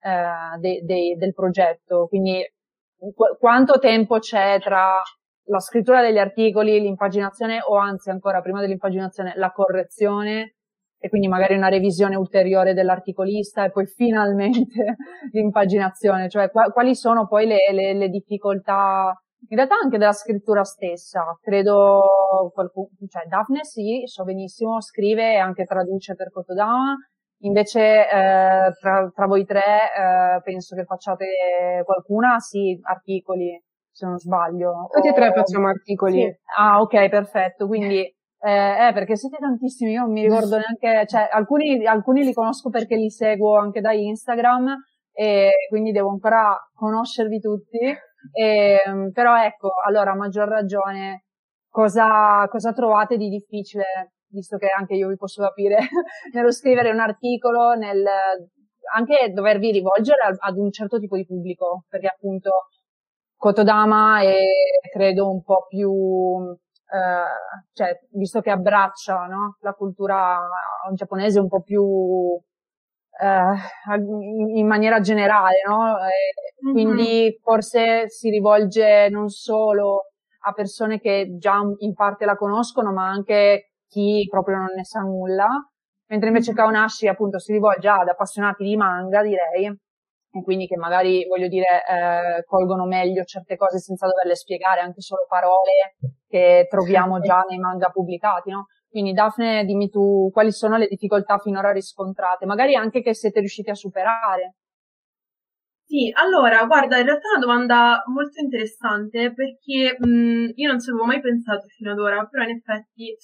[0.00, 2.06] eh, de, de, del progetto.
[2.08, 2.42] Quindi
[3.14, 5.00] qu- quanto tempo c'è tra
[5.46, 10.54] la scrittura degli articoli, l'impaginazione o anzi ancora prima dell'impaginazione la correzione
[10.98, 14.96] e quindi magari una revisione ulteriore dell'articolista e poi finalmente
[15.32, 19.12] l'impaginazione, cioè qua- quali sono poi le, le, le, difficoltà
[19.48, 25.38] in realtà anche della scrittura stessa, credo qualcuno, cioè Daphne sì, so benissimo, scrive e
[25.38, 26.94] anche traduce per Kotodama,
[27.44, 34.18] Invece eh, tra, tra, voi tre eh, penso che facciate qualcuna, sì, articoli, se non
[34.18, 34.88] sbaglio.
[34.90, 36.20] Tutti e tre facciamo articoli.
[36.20, 36.36] Sì.
[36.56, 37.66] Ah, ok, perfetto.
[37.66, 42.32] Quindi, eh, eh, perché siete tantissimi, io non mi ricordo neanche, cioè, alcuni, alcuni li
[42.32, 44.76] conosco perché li seguo anche da Instagram
[45.12, 47.78] e quindi devo ancora conoscervi tutti.
[48.32, 48.78] E,
[49.12, 51.24] però ecco, allora, a maggior ragione,
[51.68, 55.78] cosa, cosa trovate di difficile visto che anche io vi posso capire,
[56.32, 58.04] nello scrivere un articolo, nel
[58.94, 62.68] anche dovervi rivolgere ad un certo tipo di pubblico, perché appunto
[63.36, 64.40] Kotodama è
[64.92, 65.90] credo un po' più,
[66.52, 69.56] eh, cioè, visto che abbraccia no?
[69.60, 70.40] la cultura
[70.92, 71.82] giapponese un po' più
[73.20, 73.94] eh,
[74.54, 75.96] in maniera generale, no?
[76.64, 76.72] Mm-hmm.
[76.72, 80.12] Quindi forse si rivolge non solo
[80.44, 85.00] a persone che già in parte la conoscono, ma anche chi proprio non ne sa
[85.00, 85.48] nulla,
[86.06, 86.60] mentre invece mm-hmm.
[86.60, 91.84] Kaonashi appunto si rivolge ad appassionati di manga, direi, e quindi che magari, voglio dire,
[91.86, 97.58] eh, colgono meglio certe cose senza doverle spiegare, anche solo parole che troviamo già nei
[97.58, 98.68] manga pubblicati, no?
[98.88, 103.68] Quindi Daphne, dimmi tu quali sono le difficoltà finora riscontrate, magari anche che siete riusciti
[103.68, 104.54] a superare.
[105.84, 110.88] Sì, allora, guarda, in realtà è una domanda molto interessante perché mh, io non ci
[110.88, 113.14] avevo mai pensato fino ad ora, però in effetti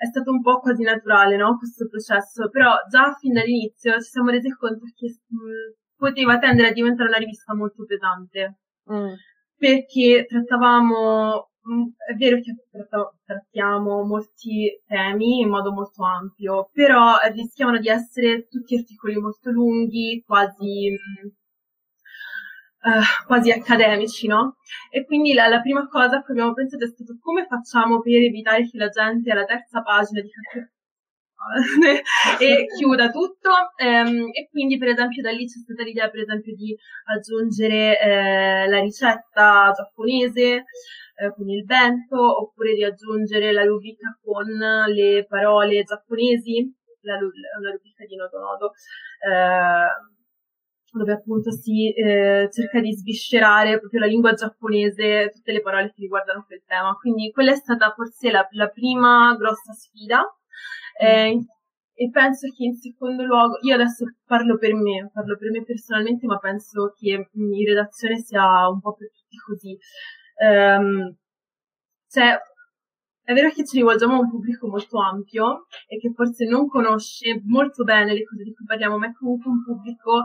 [0.00, 1.58] è stato un po' quasi naturale, no?
[1.58, 6.72] Questo processo, però già fin dall'inizio ci siamo resi conto che mh, poteva tendere a
[6.72, 8.60] diventare una rivista molto pesante.
[8.90, 9.12] Mm.
[9.58, 12.54] Perché trattavamo, mh, è vero che
[13.26, 20.22] trattiamo molti temi in modo molto ampio, però rischiavano di essere tutti articoli molto lunghi,
[20.24, 21.28] quasi mh,
[22.82, 24.56] uh, quasi accademici, no?
[24.90, 28.22] E quindi la, la, prima cosa a cui abbiamo pensato è stato come facciamo per
[28.22, 30.30] evitare che la gente alla terza pagina di
[32.38, 36.54] e chiuda tutto ehm, e quindi per esempio da lì c'è stata l'idea per esempio
[36.54, 40.64] di aggiungere eh, la ricetta giapponese
[41.16, 47.70] eh, con il bento oppure di aggiungere la rubrica con le parole giapponesi la, la
[47.70, 48.72] rubrica di Nodo Nodo
[49.24, 50.19] eh,
[50.98, 56.00] dove appunto si eh, cerca di sviscerare proprio la lingua giapponese, tutte le parole che
[56.00, 56.94] riguardano quel tema.
[56.94, 60.22] Quindi quella è stata forse la, la prima grossa sfida.
[61.00, 61.38] Eh,
[62.00, 66.26] e penso che in secondo luogo, io adesso parlo per me, parlo per me personalmente,
[66.26, 69.78] ma penso che in redazione sia un po' per tutti così.
[70.42, 71.14] Um,
[72.08, 72.38] cioè,
[73.22, 77.42] è vero che ci rivolgiamo a un pubblico molto ampio e che forse non conosce
[77.44, 80.24] molto bene le cose di cui parliamo, ma è comunque un pubblico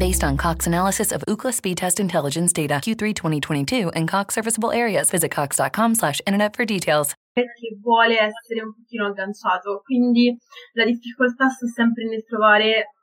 [0.00, 4.72] based on Cox analysis of Ookla speed test intelligence data Q3 2022 and Cox serviceable
[4.72, 5.10] areas.
[5.10, 7.14] Visit cox.com slash internet for details.
[7.34, 10.36] Che vuole essere un pochino agganciato, quindi
[10.72, 12.94] la difficoltà sta sempre nel trovare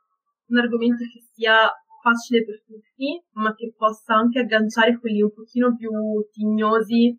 [0.48, 1.70] un argomento che sia
[2.02, 5.90] facile per tutti, ma che possa anche agganciare quelli un pochino più
[6.32, 7.16] tignosi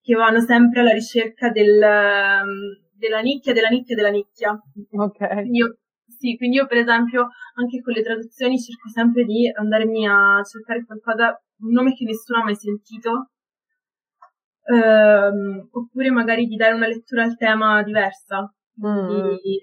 [0.00, 1.78] che vanno sempre alla ricerca del,
[2.94, 4.58] della nicchia, della nicchia, della nicchia.
[4.92, 5.42] Ok.
[5.50, 5.76] Io
[6.18, 10.84] Sì, quindi io per esempio anche con le traduzioni cerco sempre di andarmi a cercare
[10.84, 13.30] qualcosa, un nome che nessuno ha mai sentito,
[14.64, 18.52] ehm, oppure magari di dare una lettura al tema diversa.
[19.06, 19.60] Quindi,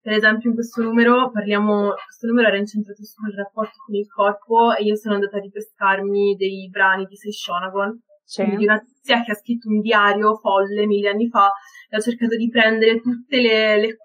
[0.00, 4.72] per esempio in questo numero parliamo, questo numero era incentrato sul rapporto con il corpo
[4.74, 8.44] e io sono andata a ripescarmi dei brani di Seishonagon, Sì.
[8.56, 11.50] di una tizia che ha scritto un diario folle mille anni fa
[11.88, 13.96] e ho cercato di prendere tutte le, le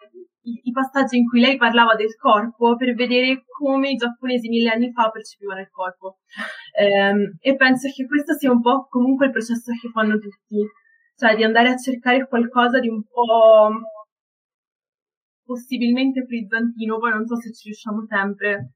[0.46, 4.70] i, i passaggi in cui lei parlava del corpo per vedere come i giapponesi mille
[4.70, 6.18] anni fa percepivano il corpo.
[6.78, 10.58] Ehm, e penso che questo sia un po' comunque il processo che fanno tutti,
[11.16, 13.70] cioè di andare a cercare qualcosa di un po'
[15.46, 18.72] possibilmente frizzantino, poi non so se ci riusciamo sempre.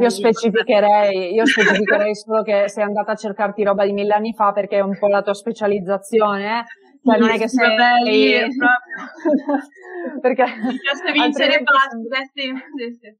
[0.00, 4.52] Io specificherei, io specificherei solo che sei andata a cercarti roba di mille anni fa
[4.52, 6.64] perché è un po' la tua specializzazione.
[7.02, 7.76] Cioè, non è che sei...
[7.76, 8.46] Belli, è
[10.20, 13.18] perché Mi piace vincere altrimenti.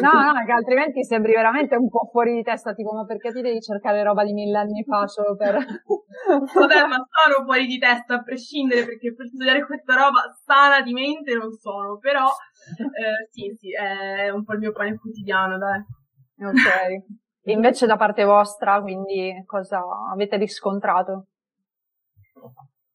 [0.00, 3.40] No, no, che altrimenti sembri veramente un po' fuori di testa, tipo, ma perché ti
[3.40, 5.54] devi cercare roba di mille anni fa solo per...
[5.56, 10.92] Vabbè, ma sono fuori di testa a prescindere perché per studiare questa roba sana di
[10.92, 15.80] mente non sono, però eh, sì, sì, è un po' il mio pane quotidiano, dai.
[16.46, 17.50] Ok.
[17.50, 21.28] Invece da parte vostra, quindi, cosa avete riscontrato?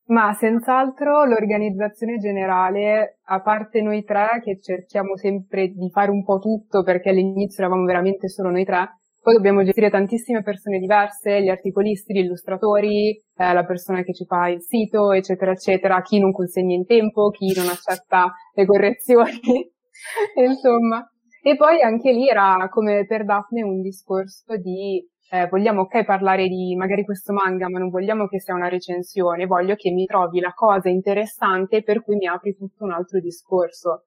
[0.07, 6.39] Ma senz'altro l'organizzazione generale, a parte noi tre che cerchiamo sempre di fare un po'
[6.39, 8.87] tutto perché all'inizio eravamo veramente solo noi tre,
[9.27, 14.23] poi dobbiamo gestire tantissime persone diverse, gli articolisti, gli illustratori, eh, la persona che ci
[14.23, 19.69] fa il sito, eccetera, eccetera, chi non consegna in tempo, chi non accetta le correzioni,
[20.39, 21.05] insomma.
[21.43, 26.47] E poi anche lì era come per Daphne un discorso di eh, vogliamo ok parlare
[26.47, 30.39] di magari questo manga, ma non vogliamo che sia una recensione, voglio che mi trovi
[30.39, 34.03] la cosa interessante per cui mi apri tutto un altro discorso.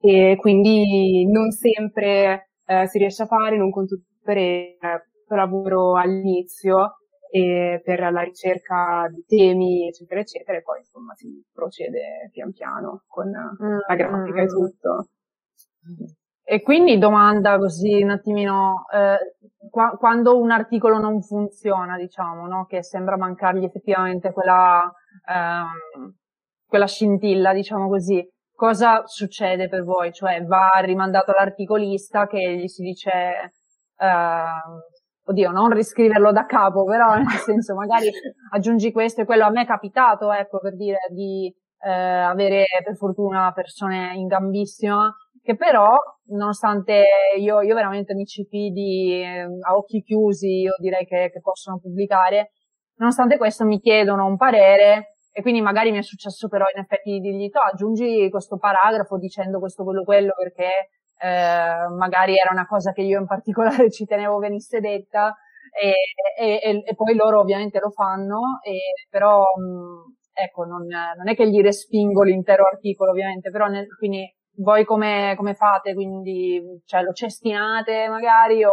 [0.00, 4.78] E quindi non sempre eh, si riesce a fare, non con tutte le eh,
[5.28, 6.98] lavoro all'inizio
[7.30, 13.04] e per la ricerca di temi, eccetera, eccetera, e poi insomma si procede pian piano
[13.06, 15.08] con la grafica e tutto.
[16.50, 19.18] E quindi domanda così un attimino, eh,
[19.68, 22.64] qua- quando un articolo non funziona, diciamo, no?
[22.64, 24.90] Che sembra mancargli effettivamente quella,
[25.28, 26.14] ehm,
[26.66, 30.10] quella scintilla, diciamo così, cosa succede per voi?
[30.10, 33.52] Cioè va rimandato all'articolista che gli si dice,
[33.98, 34.80] ehm,
[35.26, 38.10] oddio, non riscriverlo da capo, però nel senso magari
[38.52, 39.44] aggiungi questo e quello.
[39.44, 45.14] A me è capitato, ecco, per dire, di eh, avere per fortuna persone in gambissima
[45.48, 45.96] che però,
[46.26, 47.06] nonostante
[47.38, 51.78] io, io veramente mi ci fidi eh, a occhi chiusi, io direi che, che possono
[51.78, 52.50] pubblicare,
[52.96, 57.12] nonostante questo mi chiedono un parere e quindi magari mi è successo però in effetti
[57.12, 62.66] di dirgli, "Oh, aggiungi questo paragrafo dicendo questo, quello, quello, perché eh, magari era una
[62.66, 65.34] cosa che io in particolare ci tenevo venisse detta
[65.80, 65.92] e,
[66.38, 71.48] e, e, poi loro ovviamente lo fanno, e, però mh, ecco, non, non è che
[71.48, 75.94] gli respingo l'intero articolo ovviamente, però nel, quindi voi come, come fate?
[75.94, 78.72] Quindi, cioè, lo cestinate magari o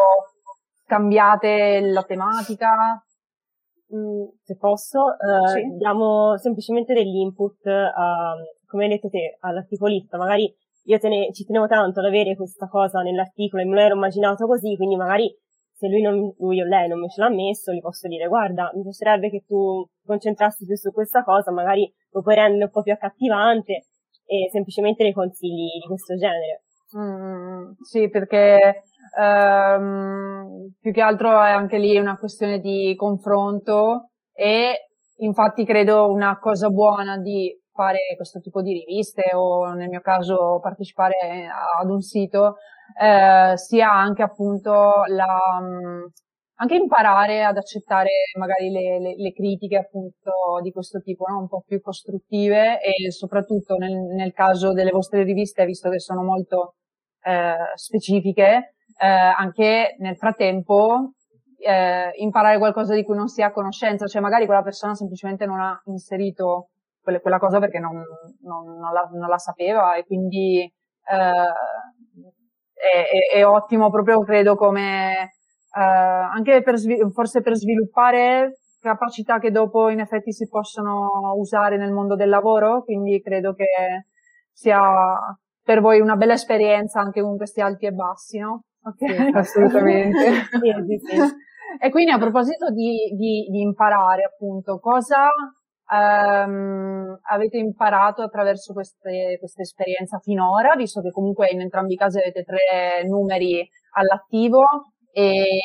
[0.85, 3.03] cambiate la tematica?
[3.93, 5.77] Mm, se posso, eh, Sì.
[5.77, 8.33] diamo semplicemente degli input, a,
[8.67, 10.17] come hai detto te, all'articolista.
[10.17, 10.53] Magari
[10.85, 14.45] io te ne- ci tenevo tanto ad avere questa cosa nell'articolo e me l'ero immaginato
[14.47, 15.33] così, quindi magari
[15.71, 18.71] se lui, non, lui o lei non me ce l'ha messo, gli posso dire guarda,
[18.75, 22.81] mi piacerebbe che tu concentrassi più su questa cosa, magari lo puoi rendere un po'
[22.81, 23.87] più accattivante
[24.25, 26.63] e semplicemente dei consigli di questo genere.
[26.97, 28.83] Mm, sì, perché
[29.17, 36.37] ehm, più che altro è anche lì una questione di confronto e infatti credo una
[36.39, 41.47] cosa buona di fare questo tipo di riviste o nel mio caso partecipare
[41.79, 42.55] ad un sito
[43.01, 46.05] eh, sia anche appunto la, mm,
[46.57, 50.31] anche imparare ad accettare magari le, le, le critiche appunto
[50.61, 51.39] di questo tipo, no?
[51.39, 56.23] un po' più costruttive e soprattutto nel, nel caso delle vostre riviste, visto che sono
[56.23, 56.75] molto
[57.23, 61.13] eh, specifiche, eh, anche nel frattempo
[61.57, 65.59] eh, imparare qualcosa di cui non si ha conoscenza, cioè magari quella persona semplicemente non
[65.59, 66.69] ha inserito
[67.01, 67.95] quelle, quella cosa perché non,
[68.41, 71.53] non, non, la, non la sapeva e quindi eh,
[72.75, 75.34] è, è, è ottimo proprio credo come
[75.75, 81.75] Uh, anche per svil- forse per sviluppare capacità che dopo in effetti si possono usare
[81.75, 83.65] nel mondo del lavoro, quindi credo che
[84.53, 84.79] sia
[85.61, 88.63] per voi una bella esperienza anche con questi alti e bassi, no?
[88.83, 90.31] Ok, sì, assolutamente.
[90.61, 91.21] sì, sì.
[91.81, 95.27] E quindi a proposito di, di, di imparare appunto, cosa
[95.91, 102.19] ehm, avete imparato attraverso queste, questa esperienza finora, visto che comunque in entrambi i casi
[102.19, 105.59] avete tre numeri all'attivo e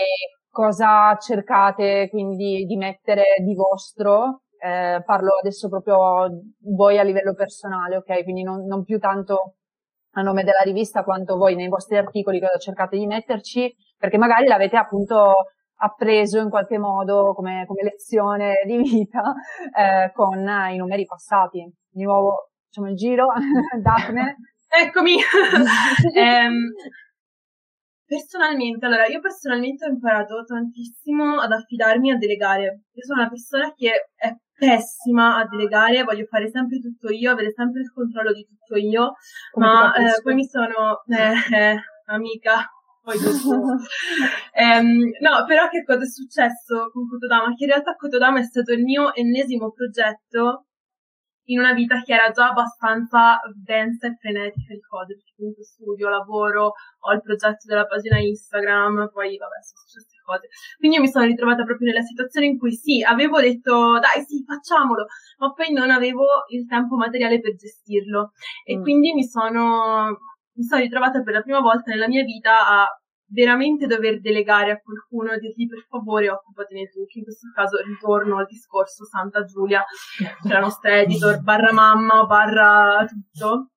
[0.48, 6.28] cosa cercate quindi di mettere di vostro eh, parlo adesso proprio
[6.76, 8.22] voi a livello personale, ok?
[8.22, 9.54] Quindi non, non, più tanto
[10.12, 14.46] a nome della rivista quanto voi nei vostri articoli cosa cercate di metterci, perché magari
[14.46, 15.46] l'avete appunto
[15.82, 19.32] appreso in qualche modo come, come lezione di vita
[19.76, 21.66] eh, con i numeri passati.
[21.88, 23.26] Di nuovo facciamo il giro,
[23.80, 24.36] Daphne.
[24.68, 25.14] Eccomi!
[25.14, 26.70] um,
[28.10, 32.64] Personalmente, allora, io personalmente ho imparato tantissimo ad affidarmi a delegare.
[32.92, 37.52] Io sono una persona che è pessima a delegare, voglio fare sempre tutto io, avere
[37.52, 39.12] sempre il controllo di tutto io,
[39.52, 42.68] Come ma eh, poi mi sono, eh, eh, amica,
[43.00, 43.28] poi um,
[45.22, 47.54] no, però che cosa è successo con Kotodama?
[47.54, 50.64] Che in realtà Kotodama è stato il mio ennesimo progetto
[51.44, 56.08] in una vita che era già abbastanza densa e frenetica di cose, perché comunque studio,
[56.08, 60.48] lavoro, ho il progetto della pagina Instagram, poi vabbè, sono successe cose.
[60.78, 64.44] Quindi io mi sono ritrovata proprio nella situazione in cui sì, avevo detto dai sì,
[64.44, 65.06] facciamolo,
[65.38, 68.32] ma poi non avevo il tempo materiale per gestirlo.
[68.64, 68.82] E mm.
[68.82, 70.18] quindi mi sono,
[70.54, 72.99] mi sono ritrovata per la prima volta nella mia vita a
[73.30, 77.78] veramente dover delegare a qualcuno e dirgli per favore occupatene tu, che in questo caso
[77.82, 79.82] ritorno al discorso Santa Giulia,
[80.42, 83.70] cioè la nostra editor, barra mamma, barra tutto.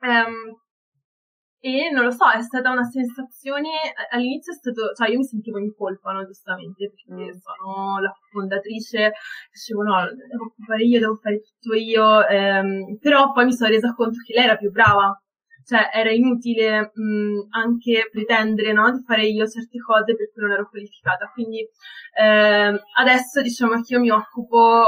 [0.00, 0.62] Um,
[1.66, 3.70] e non lo so, è stata una sensazione,
[4.10, 7.38] all'inizio è stato, cioè io mi sentivo in colpa, no, giustamente, perché mm.
[7.40, 9.12] sono la fondatrice,
[9.50, 13.94] dicevo no, devo occupare io, devo fare tutto io, ehm, però poi mi sono resa
[13.94, 15.18] conto che lei era più brava,
[15.64, 20.52] cioè era inutile mh, anche pretendere no, di fare io certe cose per cui non
[20.52, 21.30] ero qualificata.
[21.32, 24.84] Quindi eh, adesso diciamo che io mi occupo,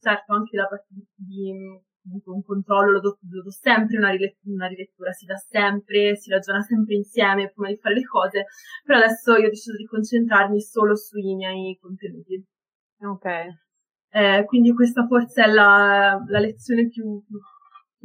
[0.00, 1.52] certo, anche da parte di,
[2.00, 6.16] di un controllo, lo do, lo do sempre una, rilettura, una rilettura, si dà sempre,
[6.16, 8.46] si ragiona sempre insieme prima di fare le cose,
[8.82, 12.42] però adesso io ho deciso di concentrarmi solo sui miei contenuti.
[13.00, 13.26] Ok.
[14.10, 17.36] Eh, quindi questa forse è la, la lezione più, più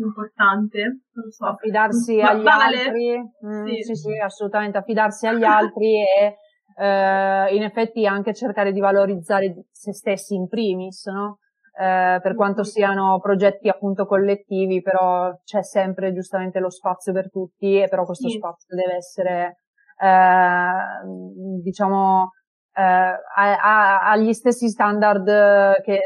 [0.03, 1.45] importante, non so.
[1.45, 2.81] Affidarsi agli vale?
[2.81, 3.81] altri, mm, sì.
[3.83, 3.95] sì.
[3.95, 6.37] sì, assolutamente, affidarsi agli altri e
[6.79, 11.39] eh, in effetti anche cercare di valorizzare se stessi in primis, no?
[11.79, 17.79] Eh, per quanto siano progetti appunto collettivi, però c'è sempre giustamente lo spazio per tutti
[17.79, 18.37] e però questo sì.
[18.37, 19.57] spazio deve essere,
[19.97, 22.31] eh, diciamo,
[22.73, 26.01] eh, a, a, agli stessi standard che,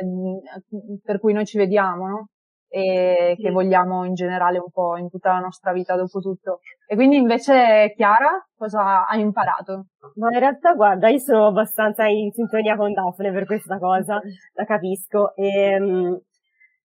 [1.02, 2.28] per cui noi ci vediamo, no?
[2.76, 6.62] E che vogliamo in generale un po' in tutta la nostra vita dopo tutto.
[6.88, 9.90] E quindi invece Chiara cosa ha imparato?
[10.16, 14.20] Ma in realtà guarda, io sono abbastanza in sintonia con Daphne per questa cosa,
[14.56, 15.36] la capisco.
[15.36, 16.20] E, um,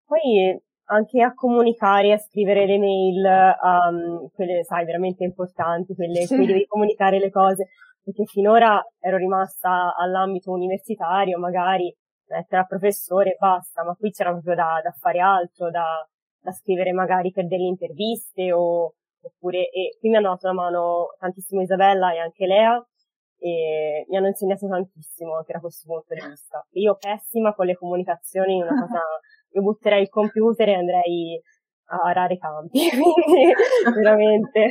[0.04, 6.32] poi anche a comunicare, a scrivere le mail, um, quelle sai veramente importanti, quelle sì.
[6.32, 7.68] in cui devi comunicare le cose,
[8.02, 11.94] perché finora ero rimasta all'ambito universitario, magari
[12.28, 16.06] mettere a professore e basta, ma qui c'era proprio da, da fare altro, da,
[16.40, 21.14] da, scrivere magari per delle interviste o, oppure, e qui mi hanno dato la mano
[21.18, 22.86] tantissimo Isabella e anche Lea
[23.40, 26.66] e mi hanno insegnato tantissimo anche da questo punto di vista.
[26.72, 29.00] Io pessima con le comunicazioni, una cosa,
[29.50, 31.40] io butterei il computer e andrei
[31.90, 33.52] a arare campi, quindi
[33.94, 34.70] veramente.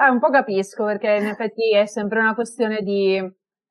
[0.00, 3.20] Eh, un po' capisco perché in effetti è sempre una questione di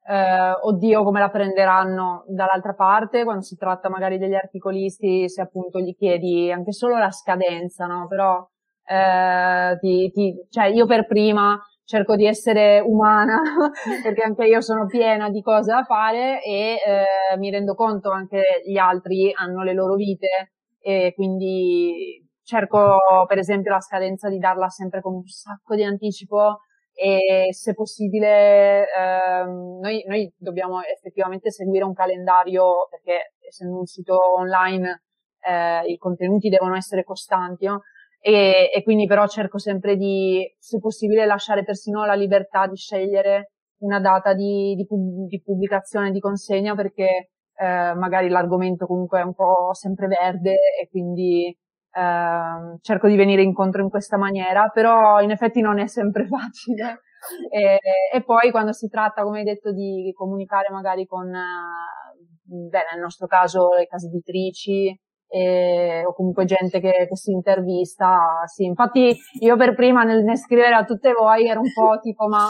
[0.10, 5.80] eh, oddio come la prenderanno dall'altra parte quando si tratta magari degli articolisti se appunto
[5.80, 8.08] gli chiedi anche solo la scadenza no?
[8.08, 8.48] Però
[8.86, 13.42] eh, ti, ti, cioè io per prima cerco di essere umana
[14.02, 18.62] perché anche io sono piena di cose da fare e eh, mi rendo conto anche
[18.66, 24.70] gli altri hanno le loro vite e quindi cerco per esempio la scadenza di darla
[24.70, 26.60] sempre con un sacco di anticipo
[27.00, 34.18] e se possibile ehm, noi, noi, dobbiamo effettivamente seguire un calendario perché essendo un sito
[34.36, 35.04] online
[35.46, 37.84] eh, i contenuti devono essere costanti no?
[38.20, 43.52] e, e, quindi però cerco sempre di se possibile lasciare persino la libertà di scegliere
[43.82, 44.88] una data di, di,
[45.28, 47.30] di pubblicazione di consegna perché
[47.60, 51.56] eh, magari l'argomento comunque è un po' sempre verde e quindi
[51.98, 57.02] eh, cerco di venire incontro in questa maniera, però in effetti non è sempre facile.
[57.50, 57.80] E,
[58.14, 63.28] e poi quando si tratta, come hai detto, di comunicare magari con, beh, nel nostro
[63.28, 64.96] caso le case editrici,
[65.30, 70.38] e, o comunque gente che, che, si intervista, sì, infatti io per prima nel, nel,
[70.38, 72.48] scrivere a tutte voi ero un po' tipo, ma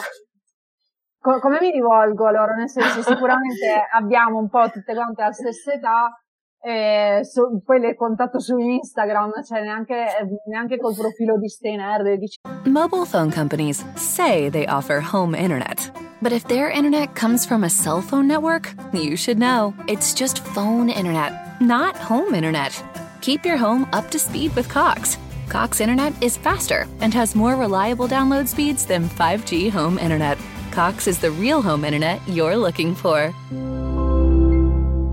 [1.20, 2.54] Co- come mi rivolgo allora?
[2.54, 6.10] Nel senso, sicuramente abbiamo un po' tutte quante la stessa età,
[6.60, 10.06] Eh, e so, poi le contatto su Instagram, cioè neanche,
[10.48, 11.48] neanche col profilo di.
[12.66, 15.92] Mobile phone companies say they offer home internet.
[16.22, 19.74] But if their internet comes from a cell phone network, you should know.
[19.88, 22.84] It's just phone internet, not home internet.
[23.22, 25.18] Keep your home up to speed with Cox.
[25.48, 30.38] Cox internet is faster and has more reliable download speeds than 5G home internet.
[30.72, 33.34] Cox is the real home internet you're looking for.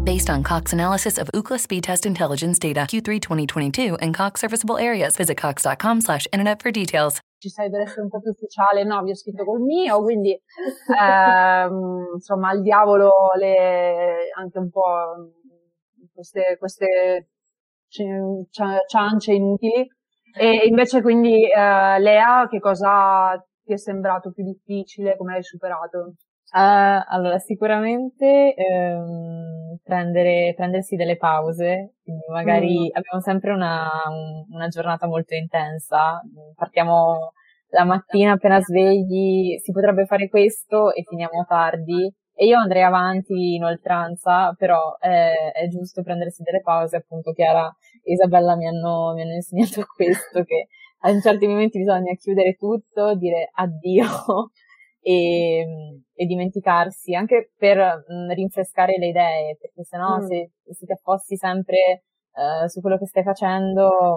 [0.05, 4.77] Based on Cox analysis of Ookla speed test intelligence data Q3 2022 and Cox serviceable
[4.77, 7.21] areas, visit cox.com slash internet for details.
[7.39, 10.39] Ci sai per essere un po' più ufficiale, no, vi ho scritto col mio, quindi
[11.01, 15.33] ehm, insomma al diavolo le, anche un po'
[16.13, 17.29] queste, queste
[17.89, 19.89] ciance inutili.
[20.37, 25.17] E invece quindi eh, Lea, che cosa ti è sembrato più difficile?
[25.17, 26.17] Come l'hai superato?
[26.55, 32.97] Uh, allora, sicuramente ehm, prendere, prendersi delle pause, quindi magari mm.
[32.97, 33.91] abbiamo sempre una,
[34.53, 36.21] una, giornata molto intensa,
[36.55, 37.33] partiamo
[37.71, 43.55] la mattina appena svegli, si potrebbe fare questo e finiamo tardi e io andrei avanti
[43.57, 47.67] in oltranza, però è, è giusto prendersi delle pause, appunto Chiara
[48.05, 50.69] e Isabella mi hanno, mi hanno insegnato questo, che
[51.01, 54.05] a certi momenti bisogna chiudere tutto, dire addio
[55.05, 57.77] e, e dimenticarsi, anche per
[58.09, 60.27] mh, rinfrescare le idee, perché sennò mm.
[60.27, 64.17] se, se ti affossi sempre uh, su quello che stai facendo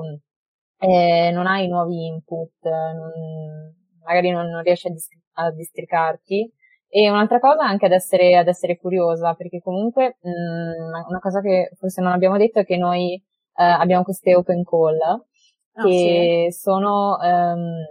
[0.80, 3.12] eh, non hai nuovi input, non,
[4.06, 6.50] magari non, non riesci a, distri- a, districarti.
[6.90, 10.30] E un'altra cosa anche ad essere, ad essere curiosa, perché comunque mh,
[11.10, 13.22] una cosa che forse non abbiamo detto è che noi eh,
[13.64, 16.58] abbiamo queste open call, ah, che sì.
[16.58, 17.84] sono um,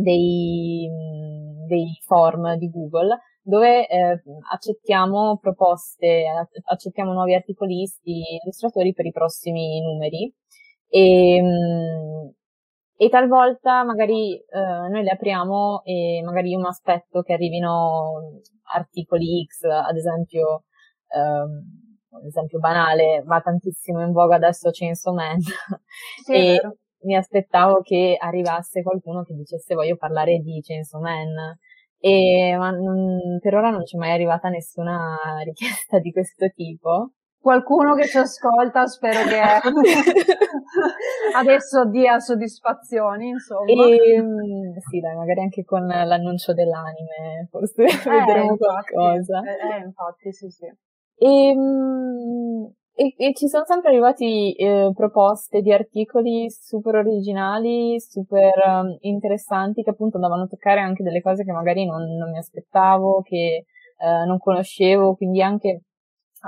[0.00, 0.88] dei,
[1.66, 6.24] dei form di Google dove eh, accettiamo proposte,
[6.64, 10.34] accettiamo nuovi articolisti, illustratori per i prossimi numeri
[10.88, 11.42] e,
[12.96, 18.40] e talvolta magari eh, noi le apriamo e magari io mi aspetto che arrivino
[18.72, 20.64] articoli X, ad esempio,
[21.08, 25.40] ehm, ad esempio banale, va tantissimo in voga adesso Chainsaw Man.
[26.24, 26.60] Sì, e,
[27.04, 31.56] mi aspettavo che arrivasse qualcuno che dicesse voglio parlare di Chainsaw Man.
[31.98, 37.12] E, ma non, per ora non c'è mai arrivata nessuna richiesta di questo tipo.
[37.44, 39.38] Qualcuno che ci ascolta, spero che
[41.36, 43.70] adesso dia soddisfazioni, insomma.
[43.70, 49.42] E, mm, sì, dai, magari anche con l'annuncio dell'anime, forse eh, vedremo infatti, qualcosa.
[49.42, 50.66] Eh, eh, infatti, sì, sì.
[51.16, 52.64] E, mm,
[52.94, 59.82] e, e, ci sono sempre arrivati eh, proposte di articoli super originali, super um, interessanti,
[59.82, 63.64] che appunto andavano a toccare anche delle cose che magari non, non mi aspettavo, che
[63.98, 65.82] eh, non conoscevo, quindi anche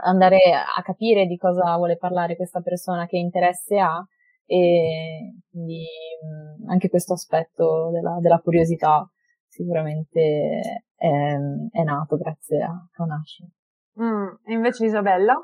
[0.04, 4.06] andare a capire di cosa vuole parlare questa persona, che interesse ha,
[4.44, 5.84] e quindi
[6.62, 9.08] mh, anche questo aspetto della, della curiosità
[9.48, 10.60] sicuramente
[10.94, 11.36] è,
[11.72, 13.50] è, nato grazie a Kanashi.
[14.00, 15.34] Mm, e invece Isabella?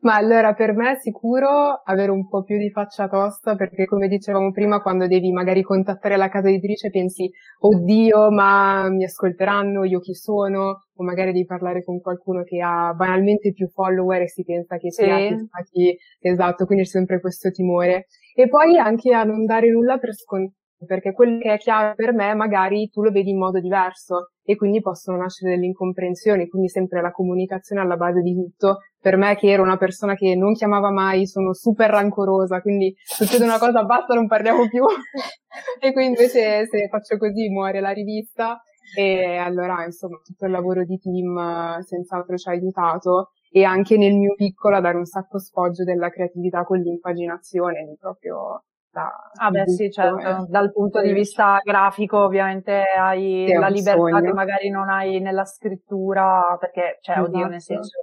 [0.00, 4.06] Ma allora per me è sicuro avere un po' più di faccia tosta perché come
[4.06, 7.28] dicevamo prima quando devi magari contattare la casa editrice pensi
[7.58, 12.92] oddio ma mi ascolteranno, io chi sono o magari devi parlare con qualcuno che ha
[12.94, 15.48] banalmente più follower e si pensa che sia sì.
[15.70, 18.06] chi, esatto, quindi c'è sempre questo timore.
[18.34, 22.12] E poi anche a non dare nulla per scontato perché quello che è chiaro per
[22.12, 26.68] me magari tu lo vedi in modo diverso e quindi possono nascere delle incomprensioni, quindi
[26.68, 28.78] sempre la comunicazione alla base di tutto.
[29.00, 33.44] Per me che ero una persona che non chiamava mai, sono super rancorosa, quindi succede
[33.44, 34.84] una cosa, basta, non parliamo più.
[35.80, 38.60] e quindi invece se faccio così muore la rivista
[38.96, 44.14] e allora insomma tutto il lavoro di team senz'altro ci ha aiutato e anche nel
[44.14, 48.64] mio piccolo a dare un sacco sfoggio della creatività con l'impaginazione, di proprio
[48.98, 50.46] da ah beh sì certo eh.
[50.48, 54.20] dal punto di vista grafico ovviamente hai la libertà sogno.
[54.20, 57.30] che magari non hai nella scrittura perché cioè esatto.
[57.30, 57.98] oddio nel senso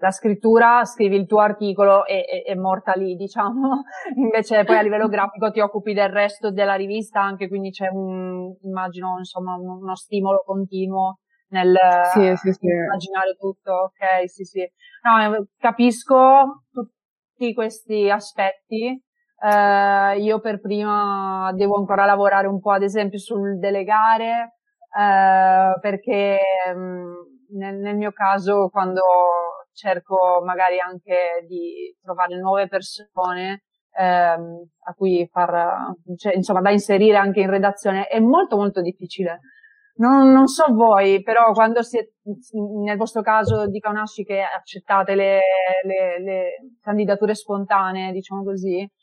[0.00, 3.82] la scrittura scrivi il tuo articolo e è morta lì diciamo
[4.16, 8.54] invece poi a livello grafico ti occupi del resto della rivista anche quindi c'è un
[8.62, 11.18] immagino insomma uno stimolo continuo
[11.50, 11.74] nel
[12.12, 12.66] sì, sì, sì.
[12.66, 14.60] immaginare tutto ok sì sì
[15.02, 19.02] no capisco tutti questi aspetti
[19.40, 24.56] eh, io per prima devo ancora lavorare un po' ad esempio sul delegare,
[24.96, 26.38] eh, perché
[26.74, 29.02] mh, mm, nel, nel mio caso quando
[29.72, 33.62] cerco magari anche di trovare nuove persone
[33.98, 39.40] ehm, a cui far, cioè, insomma, da inserire anche in redazione è molto molto difficile.
[39.98, 42.14] Non, non, so voi, però quando siete,
[42.84, 45.40] nel vostro caso di Kaunashi che accettate le,
[45.84, 48.97] le, le candidature spontanee, diciamo così, co-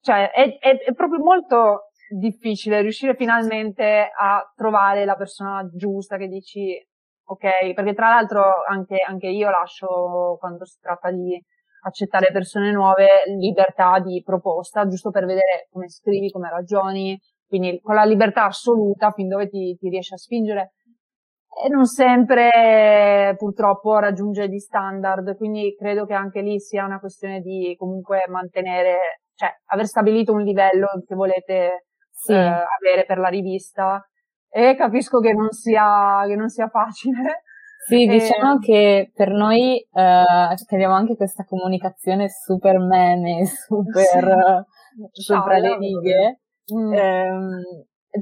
[0.00, 6.28] cioè è, è, è, proprio molto difficile riuscire finalmente a trovare la persona giusta che
[6.28, 6.76] dici
[7.26, 11.42] ok, perché tra l'altro anche, anche io lascio quando si tratta di
[11.86, 13.06] accettare persone nuove
[13.38, 19.10] libertà di proposta, giusto per vedere come scrivi, come ragioni, quindi con la libertà assoluta
[19.10, 20.72] fin dove ti, ti riesci a spingere.
[21.64, 27.40] E non sempre purtroppo raggiunge gli standard, quindi credo che anche lì sia una questione
[27.40, 32.32] di comunque mantenere, cioè aver stabilito un livello che volete sì.
[32.32, 34.06] eh, avere per la rivista
[34.48, 37.42] e capisco che non sia, che non sia facile.
[37.86, 44.64] Sì, diciamo che per noi eh, che abbiamo anche questa comunicazione super meme, super
[45.12, 45.22] sì.
[45.22, 46.38] sopra le righe,
[46.72, 46.92] Mm.
[46.92, 47.62] Ehm,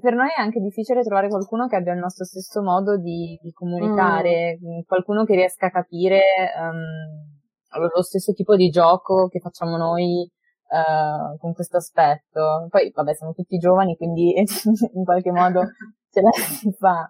[0.01, 3.53] per noi è anche difficile trovare qualcuno che abbia il nostro stesso modo di, di
[3.53, 4.81] comunicare, mm.
[4.87, 6.23] qualcuno che riesca a capire
[6.57, 10.29] um, lo stesso tipo di gioco che facciamo noi
[10.73, 12.67] uh, con questo aspetto.
[12.71, 14.35] Poi, vabbè, siamo tutti giovani, quindi
[14.95, 15.63] in qualche modo
[16.11, 17.09] ce la si fa.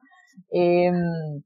[0.49, 1.41] E, um,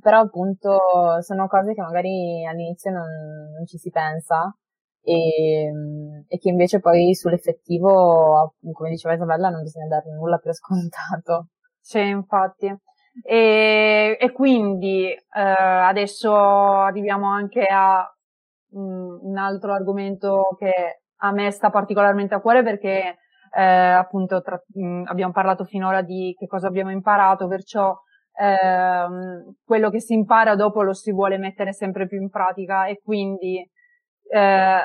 [0.00, 0.78] però appunto
[1.22, 3.08] sono cose che magari all'inizio non,
[3.56, 4.54] non ci si pensa
[5.02, 5.72] e,
[6.28, 11.48] e, che invece poi sull'effettivo, come diceva Isabella, non bisogna dare nulla per scontato.
[11.80, 12.66] Sì, infatti.
[13.22, 18.04] E, e quindi eh, adesso arriviamo anche a
[18.70, 23.18] mh, mm, un altro argomento che a me sta particolarmente a cuore perché
[23.50, 27.94] eh, appunto tra, mh, mm, abbiamo parlato finora di che cosa abbiamo imparato, perciò
[28.38, 33.00] ehm, quello che si impara dopo lo si vuole mettere sempre più in pratica e
[33.02, 33.58] quindi
[34.30, 34.80] eh,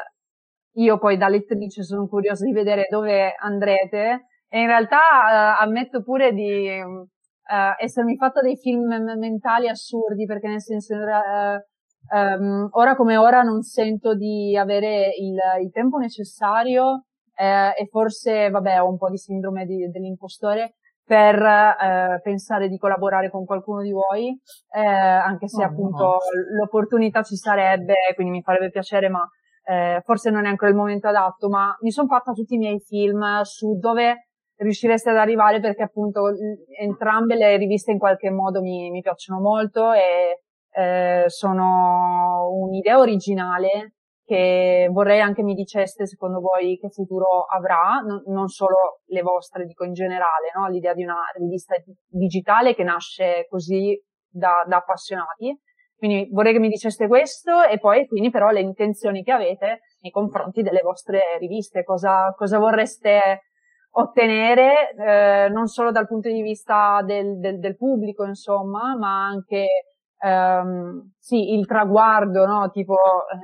[0.76, 6.02] io poi da lettrice sono curiosa di vedere dove andrete e in realtà eh, ammetto
[6.04, 11.68] pure di eh, essermi fatta dei film mentali assurdi perché nel senso eh,
[12.12, 18.50] um, ora come ora non sento di avere il, il tempo necessario eh, e forse
[18.50, 20.76] vabbè ho un po' di sindrome di, dell'impostore
[21.06, 24.30] per eh, pensare di collaborare con qualcuno di voi,
[24.74, 26.18] eh, anche se oh, appunto no.
[26.58, 29.28] l'opportunità ci sarebbe, quindi mi farebbe piacere, ma
[29.66, 32.80] eh, forse non è ancora il momento adatto, ma mi sono fatta tutti i miei
[32.80, 36.32] film su dove riuscireste ad arrivare perché appunto
[36.80, 40.43] entrambe le riviste in qualche modo mi, mi piacciono molto e
[40.74, 43.94] eh, sono un'idea originale
[44.26, 49.66] che vorrei anche mi diceste secondo voi che futuro avrà, non, non solo le vostre,
[49.66, 50.68] dico in generale, no?
[50.70, 51.76] l'idea di una rivista
[52.08, 55.60] digitale che nasce così da, da appassionati
[56.04, 60.12] quindi vorrei che mi diceste questo e poi quindi però le intenzioni che avete nei
[60.12, 63.44] confronti delle vostre riviste, cosa, cosa vorreste
[63.92, 69.93] ottenere eh, non solo dal punto di vista del, del, del pubblico, insomma, ma anche
[70.24, 72.70] ehm, sì, il traguardo, no?
[72.72, 72.96] tipo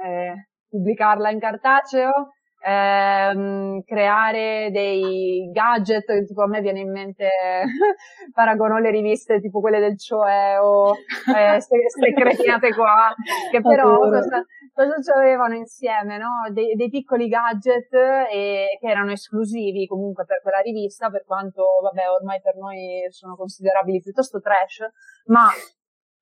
[0.05, 2.31] eh, pubblicarla in cartaceo,
[2.65, 7.29] ehm, creare dei gadget, tipo a me viene in mente,
[8.33, 13.13] paragono le riviste tipo quelle del Cioè o eh, queste cretinate qua,
[13.51, 16.49] che però cosa, cosa ci avevano insieme, no?
[16.51, 17.93] De- dei piccoli gadget
[18.31, 23.35] e, che erano esclusivi comunque per quella rivista, per quanto, vabbè, ormai per noi sono
[23.35, 24.87] considerabili piuttosto trash,
[25.25, 25.47] ma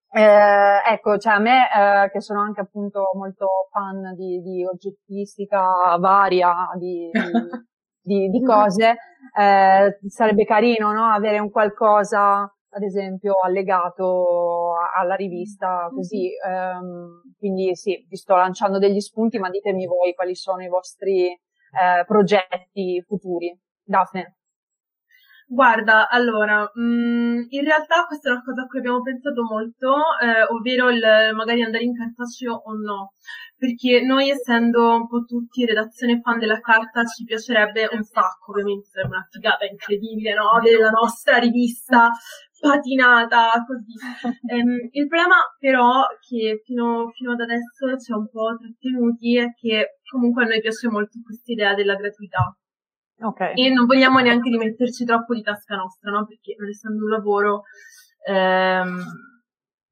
[0.10, 5.98] eh, ecco, cioè a me, eh, che sono anche appunto molto fan di, di oggettistica
[6.00, 7.10] varia, di,
[8.02, 8.96] di, di cose,
[9.38, 11.06] eh, sarebbe carino, no?
[11.06, 16.30] Avere un qualcosa, ad esempio, allegato alla rivista, così.
[16.46, 21.28] Ehm, quindi sì, vi sto lanciando degli spunti, ma ditemi voi quali sono i vostri
[21.28, 23.56] eh, progetti futuri.
[23.84, 24.38] Daphne.
[25.50, 29.96] Guarda, allora, mh, mm, in realtà questa è una cosa a cui abbiamo pensato molto,
[30.22, 31.02] eh, ovvero il
[31.36, 33.14] magari andare in cartaceo o no,
[33.56, 38.88] perché noi essendo un po' tutti redazione fan della carta ci piacerebbe un sacco, ovviamente
[38.92, 40.50] sarebbe una figata incredibile, no?
[40.52, 42.10] Avere la nostra rivista
[42.60, 43.96] patinata così.
[44.52, 49.54] ehm, il problema però che fino, fino ad adesso ci ha un po' trattenuti è
[49.54, 52.54] che comunque a noi piace molto questa idea della gratuità
[53.20, 53.54] Okay.
[53.56, 56.26] E non vogliamo neanche rimetterci troppo di tasca nostra, no?
[56.26, 57.64] Perché non essendo un lavoro
[58.28, 59.04] ehm,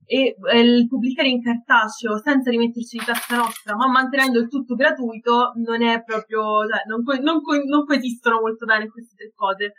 [0.06, 5.54] e, il pubblicare in cartaceo senza rimetterci di tasca nostra, ma mantenendo il tutto gratuito,
[5.56, 9.74] non è proprio, cioè, non, co- non, co- non coesistono molto bene queste tre cose.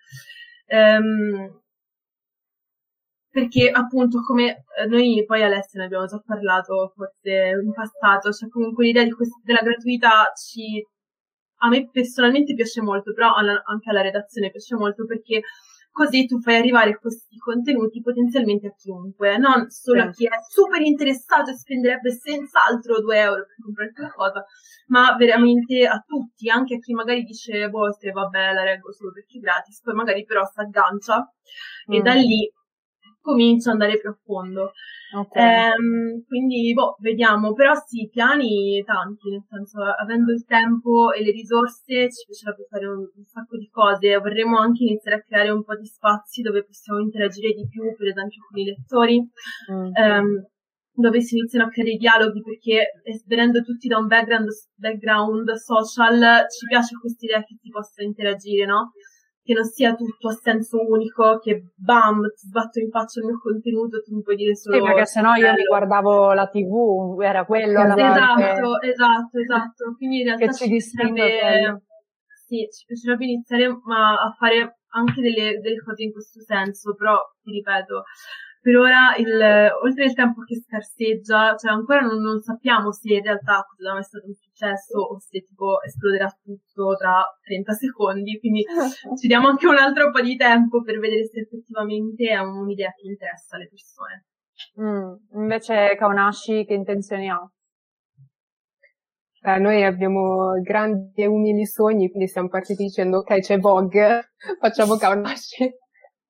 [0.67, 1.61] Ehm,
[3.31, 8.49] perché appunto come eh, noi poi Alessia ne abbiamo già parlato forse in passato, cioè
[8.49, 10.83] comunque l'idea quest- della gratuità ci
[11.67, 15.43] a me personalmente piace molto, però alla, anche alla redazione piace molto perché
[15.97, 20.83] così tu fai arrivare questi contenuti potenzialmente a chiunque, non solo a chi è super
[20.83, 24.45] interessato e spenderebbe senz'altro 2 euro per comprare qualcosa,
[24.89, 29.11] ma veramente a tutti, anche a chi magari dice, boh, se vabbè, la reggo solo
[29.13, 31.33] perché è gratis, poi magari però si aggancia
[31.91, 31.93] mm.
[31.95, 32.53] e da lì
[33.27, 34.73] comincia ad andare più a fondo.
[35.13, 35.73] Okay.
[35.73, 37.53] Ehm, quindi, boh, vediamo.
[37.53, 42.87] Però sì, piani tanti, nel senso, avendo il tempo e le risorse ci piacerebbe fare
[42.87, 44.17] un, un, sacco di cose.
[44.19, 48.07] Vorremmo anche iniziare a creare un po' di spazi dove possiamo interagire di più, per
[48.07, 49.19] esempio con i lettori.
[49.73, 49.91] Mm.
[49.95, 50.47] Ehm,
[50.97, 56.67] dove si iniziano a creare dialoghi perché venendo tutti da un background, background social ci
[56.67, 58.93] piace questa idea che si possa interagire, no?
[59.47, 63.39] Che non sia tutto a senso unico, che bam, ti sbatto in faccia il mio
[63.41, 64.79] contenuto, tu mi puoi dire solo...
[64.79, 67.81] Sì, perché sennò io mi guardavo la tv, era quello...
[67.81, 69.95] Esatto, esatto, esatto.
[69.97, 71.85] Quindi in realtà ci piacerebbe...
[72.47, 77.53] Sì, ci piacerebbe iniziare a fare anche delle, delle cose in questo senso, però, ti
[77.53, 78.03] ripeto,
[78.67, 83.23] per ora, il, oltre il tempo che scarseggia, cioè ancora non, non sappiamo se in
[83.23, 88.65] realtà cosa è stato un successo o se tipo esploderà tutto tra 30 secondi, quindi
[89.21, 93.07] ci diamo anche un altro po' di tempo per vedere se effettivamente è un'idea che
[93.07, 94.25] interessa alle persone.
[94.81, 97.49] Mm, invece Kaunashi che intenzioni ha?
[99.43, 104.97] Eh, noi abbiamo grandi e umili sogni, quindi siamo partiti dicendo ok c'è Vogue, facciamo
[104.99, 105.73] Kaunashi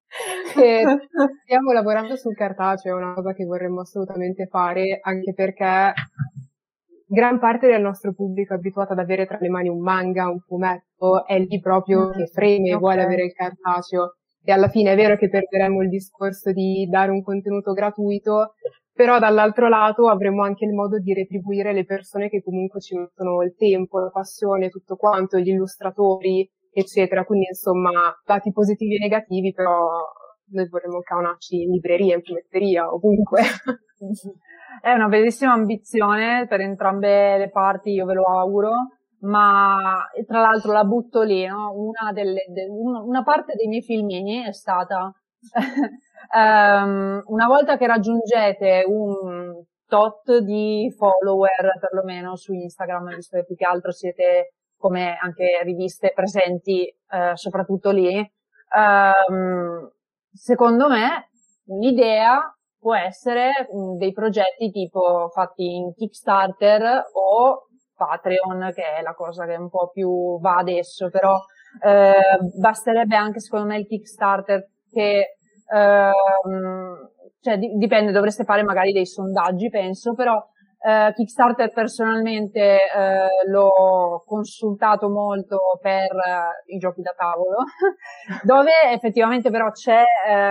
[1.42, 5.92] stiamo lavorando sul cartaceo, è una cosa che vorremmo assolutamente fare, anche perché
[7.07, 10.40] gran parte del nostro pubblico è abituato ad avere tra le mani un manga, un
[10.40, 12.78] fumetto, è lì proprio mm, che freme e okay.
[12.78, 14.16] vuole avere il cartaceo.
[14.42, 18.54] E alla fine è vero che perderemo il discorso di dare un contenuto gratuito,
[18.92, 23.42] però dall'altro lato avremo anche il modo di retribuire le persone che comunque ci mettono
[23.42, 26.48] il tempo, la passione, tutto quanto, gli illustratori,
[26.80, 27.24] eccetera.
[27.24, 27.90] Quindi insomma,
[28.24, 29.88] lati positivi e negativi, però
[30.48, 33.42] noi vorremmo caonarci in libreria, in fumetteria, ovunque.
[34.80, 38.72] È una bellissima ambizione per entrambe le parti, io ve lo auguro,
[39.20, 41.72] ma tra l'altro la butto lì, no?
[41.74, 45.10] Una, delle, de, una parte dei miei filmini è stata
[46.34, 53.56] um, una volta che raggiungete un tot di follower, perlomeno su Instagram, visto che più
[53.56, 54.55] che altro siete
[54.87, 59.91] come anche riviste presenti eh, soprattutto lì, um,
[60.32, 61.30] secondo me
[61.66, 62.41] un'idea
[62.78, 67.66] può essere mh, dei progetti tipo fatti in Kickstarter o
[67.97, 71.37] Patreon, che è la cosa che un po' più va adesso, però
[71.82, 75.39] eh, basterebbe anche secondo me il Kickstarter che
[75.72, 77.11] ehm,
[77.41, 80.41] cioè dipende, dovreste fare magari dei sondaggi, penso, però
[80.78, 87.64] eh, Kickstarter personalmente eh, l'ho consultato molto per eh, i giochi da tavolo,
[88.44, 90.04] dove effettivamente però c'è,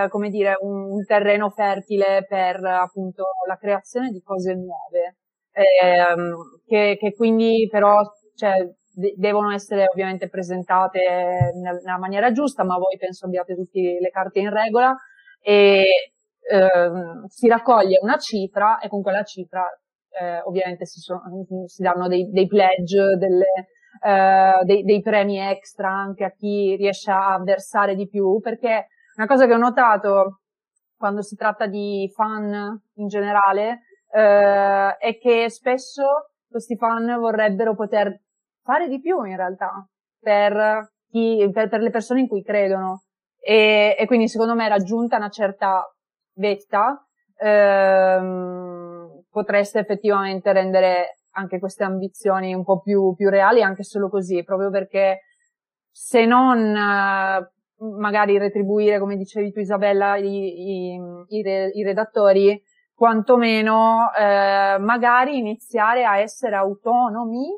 [0.08, 5.16] come dire, un, un, terreno fertile per appunto la creazione di cose nuove,
[5.52, 6.34] ehm,
[6.66, 8.00] che, che, quindi però
[8.34, 8.58] cioè,
[8.94, 14.10] de- devono essere ovviamente presentate nel, nella maniera giusta, ma voi penso abbiate tutte le
[14.10, 14.94] carte in regola
[15.40, 16.12] e
[16.50, 19.66] ehm, si raccoglie una cifra e con quella cifra
[20.20, 21.22] eh, ovviamente si, sono,
[21.66, 23.68] si, danno dei, dei pledge, delle,
[24.02, 29.26] eh, dei, dei, premi extra anche a chi riesce a versare di più, perché una
[29.26, 30.40] cosa che ho notato
[30.96, 38.20] quando si tratta di fan in generale eh, è che spesso questi fan vorrebbero poter
[38.62, 39.86] fare di più in realtà
[40.18, 43.02] per, chi, per, per le persone in cui credono.
[43.38, 45.84] E, e, quindi secondo me raggiunta una certa
[46.34, 47.06] vetta
[47.38, 48.85] ehm,
[49.36, 54.70] potreste effettivamente rendere anche queste ambizioni un po' più, più reali, anche solo così, proprio
[54.70, 55.24] perché
[55.90, 57.50] se non eh,
[57.98, 61.40] magari retribuire, come dicevi tu Isabella, i, i, i,
[61.74, 62.58] i redattori,
[62.94, 67.48] quantomeno eh, magari iniziare a essere autonomi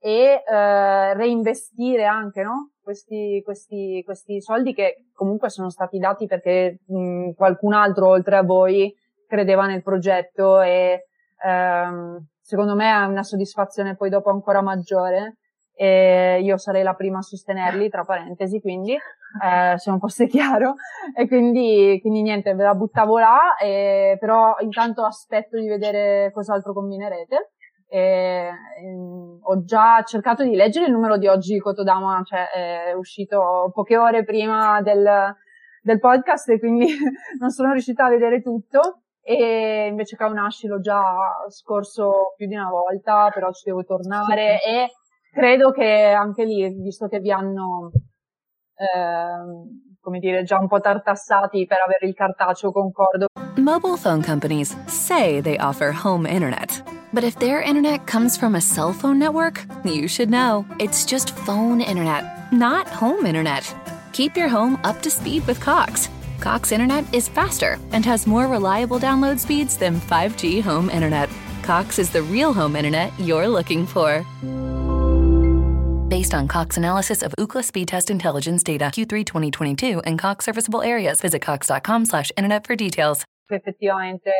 [0.00, 2.72] e eh, reinvestire anche no?
[2.82, 8.42] questi, questi, questi soldi che comunque sono stati dati perché mh, qualcun altro oltre a
[8.42, 8.92] voi
[9.28, 11.07] credeva nel progetto e
[11.44, 15.38] ehm, secondo me è una soddisfazione poi dopo ancora maggiore
[15.80, 20.74] e io sarei la prima a sostenerli, tra parentesi, quindi, eh, se non fosse chiaro,
[21.16, 26.72] e quindi, quindi niente, ve la buttavo là, e, però intanto aspetto di vedere cos'altro
[26.72, 27.52] combinerete.
[27.86, 28.50] E,
[28.82, 32.50] ehm, ho già cercato di leggere il numero di oggi Kotodama, cioè
[32.88, 35.32] è uscito poche ore prima del,
[35.80, 36.88] del podcast e quindi
[37.38, 41.04] non sono riuscita a vedere tutto, e invece Kaunashi l'ho già
[41.48, 44.70] scorso più di una volta, però ci devo tornare sì.
[44.70, 44.90] e
[45.30, 47.90] credo che anche lì, visto che vi hanno,
[48.74, 53.26] eh, come dire, già un po' tartassati per avere il cartaceo, concordo.
[53.56, 56.82] Mobile phone companies say they offer home internet.
[57.12, 60.64] But if their internet comes from a cell phone network, you should know.
[60.78, 63.74] It's just phone internet, not home internet.
[64.12, 66.08] Keep your home up to speed with Cox.
[66.40, 71.28] Cox Internet is faster and has more reliable download speeds than 5G home internet.
[71.62, 74.24] Cox is the real home internet you're looking for.
[76.08, 80.82] Based on Cox analysis of Ookla speed test intelligence data Q3 2022 and Cox serviceable
[80.82, 83.24] areas, visit cox.com slash internet for details.
[83.50, 84.30] Effettivamente,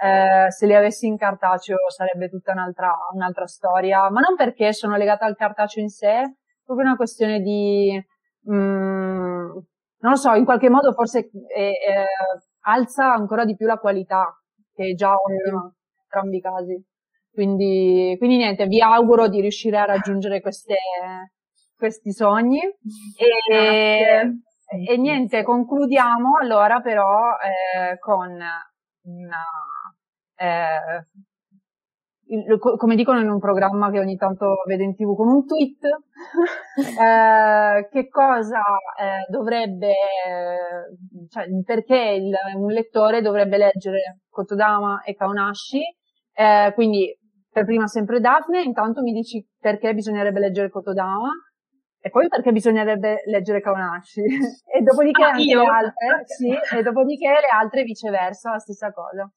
[0.00, 4.96] eh, se li avessi in cartaceo sarebbe tutta un'altra, un'altra storia, ma non perché sono
[4.96, 8.02] legata al cartaceo in sé, proprio una questione di,
[8.50, 9.58] mm,
[10.02, 12.06] non lo so, in qualche modo forse eh, eh,
[12.64, 14.36] alza ancora di più la qualità,
[14.74, 15.72] che è già ottima in
[16.02, 16.84] entrambi i casi.
[17.32, 20.76] Quindi, quindi niente, vi auguro di riuscire a raggiungere queste,
[21.76, 22.60] questi sogni.
[23.16, 24.42] E,
[24.88, 28.30] e niente, concludiamo allora però eh, con
[29.02, 29.44] una,
[30.36, 31.06] eh,
[32.32, 35.84] il, come dicono in un programma che ogni tanto vedo in tv con un tweet,
[36.98, 38.62] eh, che cosa
[38.98, 39.94] eh, dovrebbe,
[41.28, 45.82] cioè perché il, un lettore dovrebbe leggere Kotodama e Kaunashi,
[46.34, 47.14] eh, quindi
[47.50, 51.30] per prima sempre Daphne, intanto mi dici perché bisognerebbe leggere Kotodama,
[52.00, 54.22] e poi perché bisognerebbe leggere Kaunashi,
[54.74, 55.60] e dopodiché ah, anche io?
[55.60, 59.30] le altre, sì, e dopodiché le altre viceversa, la stessa cosa.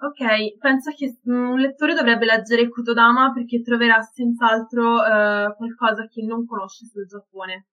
[0.00, 6.22] Ok, penso che mm, un lettore dovrebbe leggere Kutodama perché troverà senz'altro eh, qualcosa che
[6.22, 7.66] non conosce sul Giappone.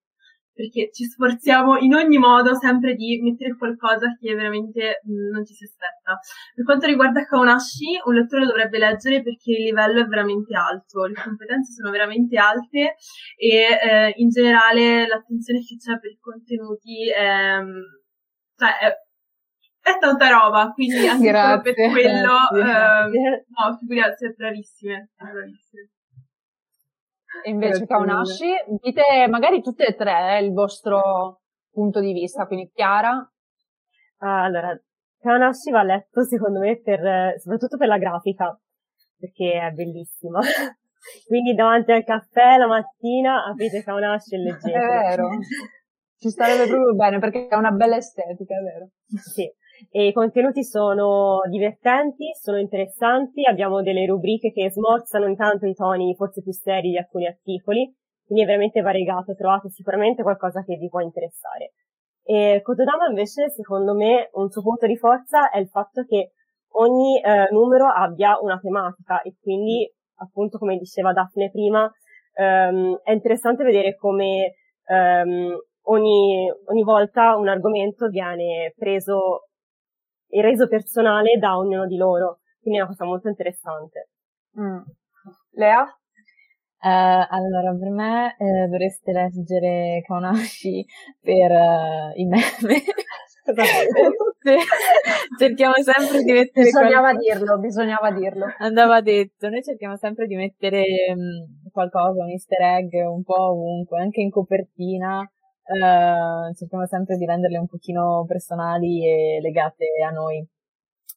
[0.52, 5.44] Perché ci sforziamo in ogni modo sempre di mettere qualcosa che veramente mh, mm, non
[5.44, 6.18] ci si aspetta.
[6.54, 11.14] Per quanto riguarda Kaunashi, un lettore dovrebbe leggere perché il livello è veramente alto, le
[11.14, 12.96] competenze sono veramente alte
[13.36, 17.58] e eh, in generale l'attenzione che c'è per i contenuti è,
[18.56, 19.05] cioè, è
[19.86, 25.90] è tanta roba, quindi anche grazie, per quello, eh, no, figurati, siete bravissime, bravissime.
[27.44, 32.68] E invece Kaunashi, dite magari tutte e tre eh, il vostro punto di vista, quindi
[32.74, 33.12] Chiara.
[34.18, 34.76] Ah, allora,
[35.20, 38.58] Kaunashi va letto secondo me per, soprattutto per la grafica,
[39.16, 40.40] perché è bellissima.
[41.28, 44.72] quindi davanti al caffè la mattina aprite Kaunashi e leggete.
[44.72, 45.28] È vero.
[46.18, 48.88] Ci starebbe proprio bene perché ha una bella estetica, è vero?
[49.06, 49.48] Sì
[49.90, 56.14] e i contenuti sono divertenti, sono interessanti, abbiamo delle rubriche che smorzano intanto i toni
[56.14, 57.92] forse più seri di alcuni articoli,
[58.24, 61.72] quindi è veramente variegato, trovate sicuramente qualcosa che vi può interessare.
[62.22, 66.32] E Kotodama invece, secondo me, un suo punto di forza è il fatto che
[66.72, 71.88] ogni eh, numero abbia una tematica e quindi, appunto, come diceva Daphne prima,
[72.34, 74.54] ehm, è interessante vedere come
[74.88, 79.45] ehm, ogni, ogni volta un argomento viene preso
[80.28, 82.40] e reso personale da ognuno di loro.
[82.60, 84.10] Quindi è una cosa molto interessante.
[84.58, 84.78] Mm.
[85.52, 85.82] Lea?
[85.82, 90.84] Uh, allora, per me eh, dovreste leggere Kaunashi
[91.20, 92.82] per uh, i meme.
[95.38, 97.34] cerchiamo sempre di mettere bisognava qualcosa...
[97.34, 102.92] dirlo bisognava dirlo andava detto noi cerchiamo sempre di mettere um, qualcosa un easter egg
[103.08, 105.30] un po' ovunque anche in copertina
[105.66, 110.46] eh, cerchiamo sempre di renderle un pochino personali e legate a noi,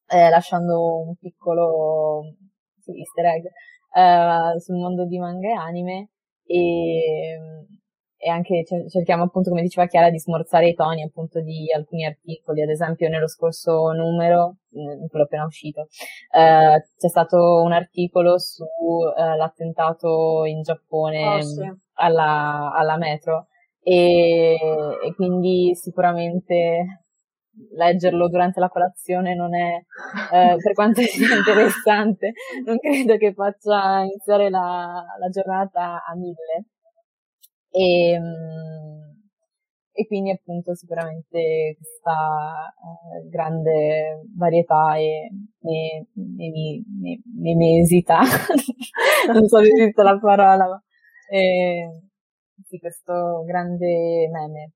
[0.08, 2.36] eh, lasciando un piccolo
[2.80, 3.46] sì, easter egg
[3.94, 6.10] eh, sul mondo di manga e anime.
[6.46, 7.38] E,
[8.22, 12.62] e anche cerchiamo appunto, come diceva Chiara, di smorzare i toni appunto di alcuni articoli,
[12.62, 15.88] ad esempio nello scorso numero, quello appena uscito,
[16.36, 21.72] eh, c'è stato un articolo sull'attentato eh, in Giappone oh, sì.
[21.94, 23.48] alla, alla metro
[23.90, 24.56] e,
[25.04, 27.06] e quindi sicuramente
[27.76, 29.78] leggerlo durante la colazione non è,
[30.32, 32.34] eh, per quanto sia interessante,
[32.66, 36.66] non credo che faccia iniziare la, la giornata a mille.
[37.72, 39.18] E, ehm,
[39.92, 45.30] e quindi appunto sicuramente questa eh, grande varietà e
[47.42, 48.20] memesità,
[49.34, 50.82] non so se esiste la parola, ma
[51.30, 52.09] eh,
[52.70, 54.72] di questo grande meme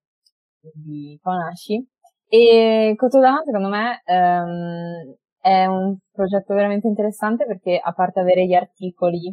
[0.73, 1.85] di Konashi.
[2.27, 8.53] E Kotodama, secondo me, um, è un progetto veramente interessante perché, a parte avere gli
[8.53, 9.27] articoli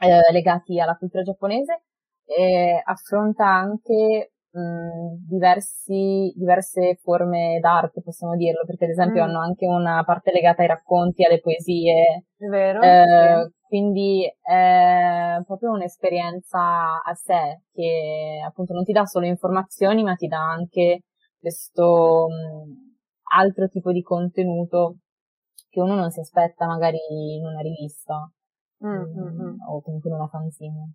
[0.00, 1.82] eh, legati alla cultura giapponese,
[2.24, 9.28] eh, affronta anche mh, diversi, diverse forme d'arte, possiamo dirlo, perché ad esempio mm.
[9.28, 12.24] hanno anche una parte legata ai racconti, alle poesie.
[12.38, 12.80] Vero?
[12.82, 13.56] Eh, sì.
[13.68, 20.26] Quindi è proprio un'esperienza a sé che appunto non ti dà solo informazioni, ma ti
[20.26, 21.02] dà anche
[21.38, 24.96] questo mh, altro tipo di contenuto
[25.68, 26.98] che uno non si aspetta magari
[27.36, 28.30] in una rivista
[28.84, 29.60] mm-hmm.
[29.68, 30.92] o comunque in una fanzine.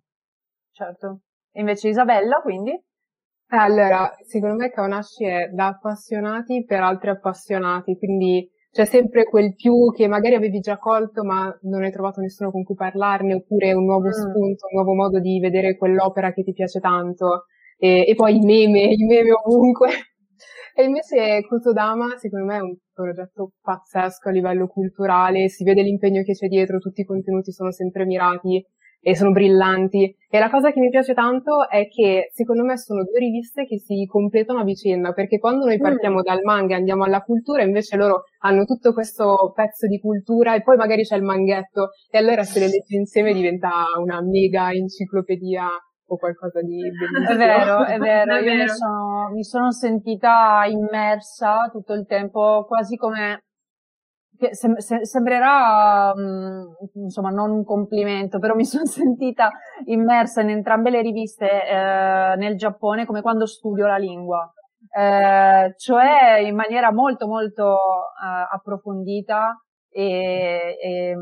[0.72, 1.20] Certo.
[1.52, 2.76] Invece Isabella, quindi?
[3.50, 9.54] Eh, allora, secondo me Kaunashi è da appassionati per altri appassionati, quindi c'è sempre quel
[9.54, 13.72] più che magari avevi già colto ma non hai trovato nessuno con cui parlarne, oppure
[13.72, 14.10] un nuovo mm.
[14.10, 17.44] spunto, un nuovo modo di vedere quell'opera che ti piace tanto.
[17.78, 19.90] E, e poi i meme, i meme ovunque.
[20.74, 26.22] E invece Kotodama, secondo me, è un progetto pazzesco a livello culturale, si vede l'impegno
[26.22, 28.64] che c'è dietro, tutti i contenuti sono sempre mirati
[29.04, 30.16] e sono brillanti.
[30.28, 33.78] E la cosa che mi piace tanto è che secondo me sono due riviste che
[33.78, 35.82] si completano a vicenda, perché quando noi mm.
[35.82, 36.22] partiamo mm.
[36.22, 40.62] dal manga e andiamo alla cultura, invece loro hanno tutto questo pezzo di cultura e
[40.62, 45.68] poi magari c'è il manghetto e allora se le leggi insieme diventa una mega enciclopedia
[46.06, 47.30] o qualcosa di bellissimo.
[47.30, 52.96] È vero, è vero, io mi sono, mi sono sentita immersa tutto il tempo, quasi
[52.96, 53.42] come
[54.52, 59.50] Sem- sem- sembrerà mh, insomma non un complimento, però mi sono sentita
[59.86, 64.52] immersa in entrambe le riviste eh, nel Giappone come quando studio la lingua,
[64.96, 69.58] eh, cioè in maniera molto molto eh, approfondita
[69.90, 71.14] e, e,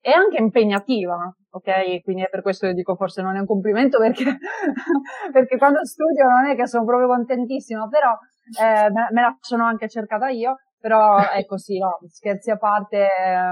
[0.00, 2.02] e, anche impegnativa, ok?
[2.02, 4.24] Quindi è per questo che dico forse non è un complimento perché,
[5.32, 8.12] perché quando studio non è che sono proprio contentissima, però
[8.60, 13.06] eh, me, me la sono anche cercata io però ecco sì, no, scherzi a parte,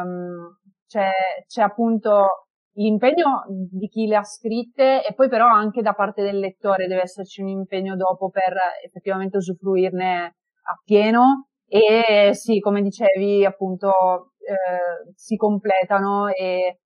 [0.04, 0.58] um,
[0.88, 1.10] c'è,
[1.46, 6.40] c'è appunto l'impegno di chi le ha scritte e poi però anche da parte del
[6.40, 10.34] lettore deve esserci un impegno dopo per effettivamente usufruirne
[10.72, 11.46] appieno.
[11.68, 16.80] E sì, come dicevi, appunto eh, si completano e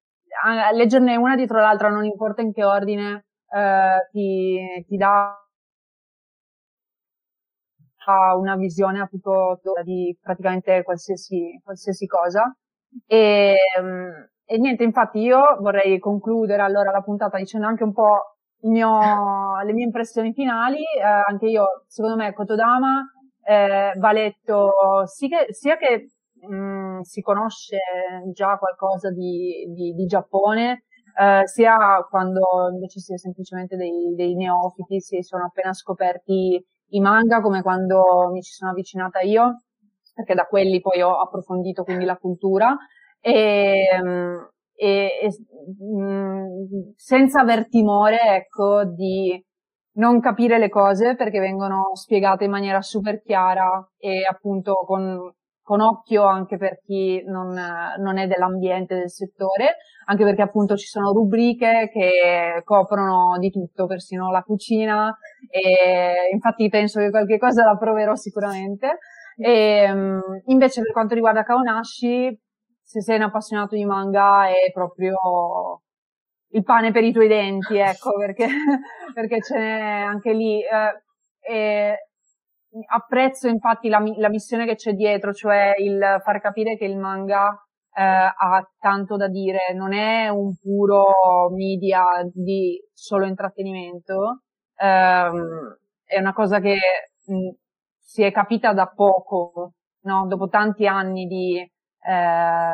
[0.45, 5.39] a, leggerne una dietro l'altra, non importa in che ordine, eh, ti, ti dà
[8.05, 12.55] ha una visione appunto di praticamente qualsiasi, qualsiasi cosa.
[13.07, 18.37] E, ehm, e niente, infatti io vorrei concludere allora la puntata dicendo anche un po'
[18.63, 20.79] mio, le mie impressioni finali.
[20.79, 23.05] Eh, anche io, secondo me, Kotodama
[23.45, 24.73] eh, va letto
[25.07, 27.79] sì che, sia che mh, mm, si conosce
[28.33, 30.85] già qualcosa di, di, di Giappone,
[31.19, 37.01] eh, sia quando invece si è semplicemente dei, dei neofiti, si sono appena scoperti i
[37.01, 39.63] manga come quando mi ci sono avvicinata io,
[40.15, 42.77] perché da quelli poi ho approfondito quindi la cultura.
[43.21, 43.89] E,
[44.77, 45.29] e, e
[46.97, 49.43] senza aver timore, ecco, di
[49.97, 55.33] non capire le cose perché vengono spiegate in maniera super chiara e appunto con
[55.65, 57.49] con occhio anche per chi non,
[57.99, 63.87] non, è dell'ambiente del settore, anche perché appunto ci sono rubriche che coprono di tutto,
[63.87, 65.17] persino la cucina,
[65.51, 68.99] e infatti penso che qualche cosa la proverò sicuramente.
[69.37, 69.91] E,
[70.45, 72.39] invece per quanto riguarda Kaonashi,
[72.83, 75.81] se sei un appassionato di manga è proprio
[76.49, 78.47] il pane per i tuoi denti, ecco, perché,
[79.15, 80.61] perché c'è anche lì.
[80.61, 81.97] Eh,
[82.87, 87.51] apprezzo infatti la, la, missione che c'è dietro, cioè il far capire che il manga
[87.95, 94.43] eh, ha tanto da dire, non è un puro media di solo intrattenimento,
[94.77, 96.77] ehm, è una cosa che
[97.27, 97.51] mh,
[97.99, 100.27] si è capita da poco, no?
[100.27, 102.73] dopo tanti anni di, eh,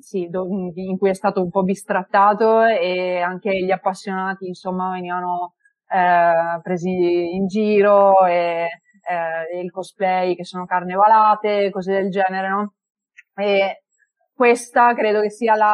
[0.00, 5.54] sì, do, in cui è stato un po' bistrattato e anche gli appassionati insomma venivano
[5.88, 8.68] eh, presi in giro e
[9.06, 12.74] eh, il cosplay che sono carnevalate, cose del genere, no?
[13.34, 13.82] E
[14.34, 15.72] questa credo che sia la,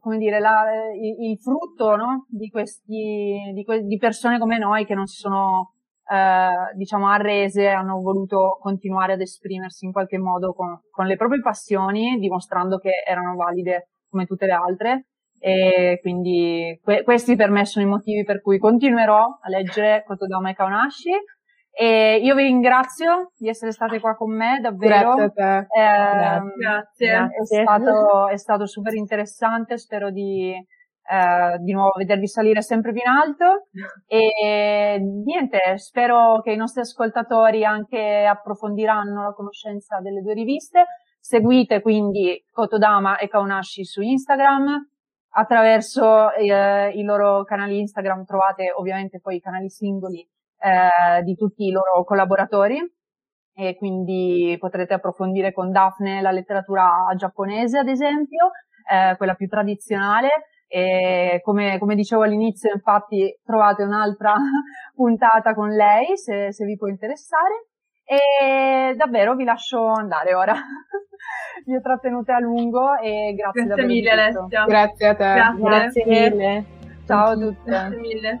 [0.00, 0.64] come dire, la,
[0.94, 2.26] il, il, frutto, no?
[2.28, 5.74] Di questi, di, que- di, persone come noi che non si sono,
[6.10, 11.40] eh, diciamo, arrese, hanno voluto continuare ad esprimersi in qualche modo con, con le proprie
[11.40, 15.06] passioni, dimostrando che erano valide come tutte le altre.
[15.38, 20.50] E quindi que- questi per me sono i motivi per cui continuerò a leggere Kotodama
[20.50, 21.10] e Kaunashi
[21.78, 25.14] e io vi ringrazio di essere state qua con me, davvero.
[25.14, 25.56] Grazie a te.
[25.58, 27.28] Eh, Grazie.
[27.38, 33.02] È stato, è stato super interessante, spero di, eh, di nuovo vedervi salire sempre più
[33.02, 33.66] in alto.
[34.06, 40.86] E niente, spero che i nostri ascoltatori anche approfondiranno la conoscenza delle due riviste.
[41.20, 44.92] Seguite quindi Kotodama e Kaunashi su Instagram.
[45.32, 50.26] Attraverso eh, i loro canali Instagram trovate ovviamente poi i canali singoli
[50.58, 52.80] eh, di tutti i loro collaboratori
[53.58, 58.50] e quindi potrete approfondire con Daphne la letteratura giapponese ad esempio,
[58.90, 60.28] eh, quella più tradizionale
[60.68, 64.34] E come, come dicevo all'inizio, infatti, trovate un'altra
[64.94, 67.68] puntata con lei se, se vi può interessare.
[68.04, 70.54] E davvero vi lascio andare ora.
[71.64, 74.64] vi ho trattenute a lungo e grazie, grazie mille Alessia.
[74.66, 75.34] Grazie a te.
[75.34, 76.64] Grazie, grazie mille.
[77.06, 77.70] Ciao a tutte.
[77.70, 78.40] Grazie mille.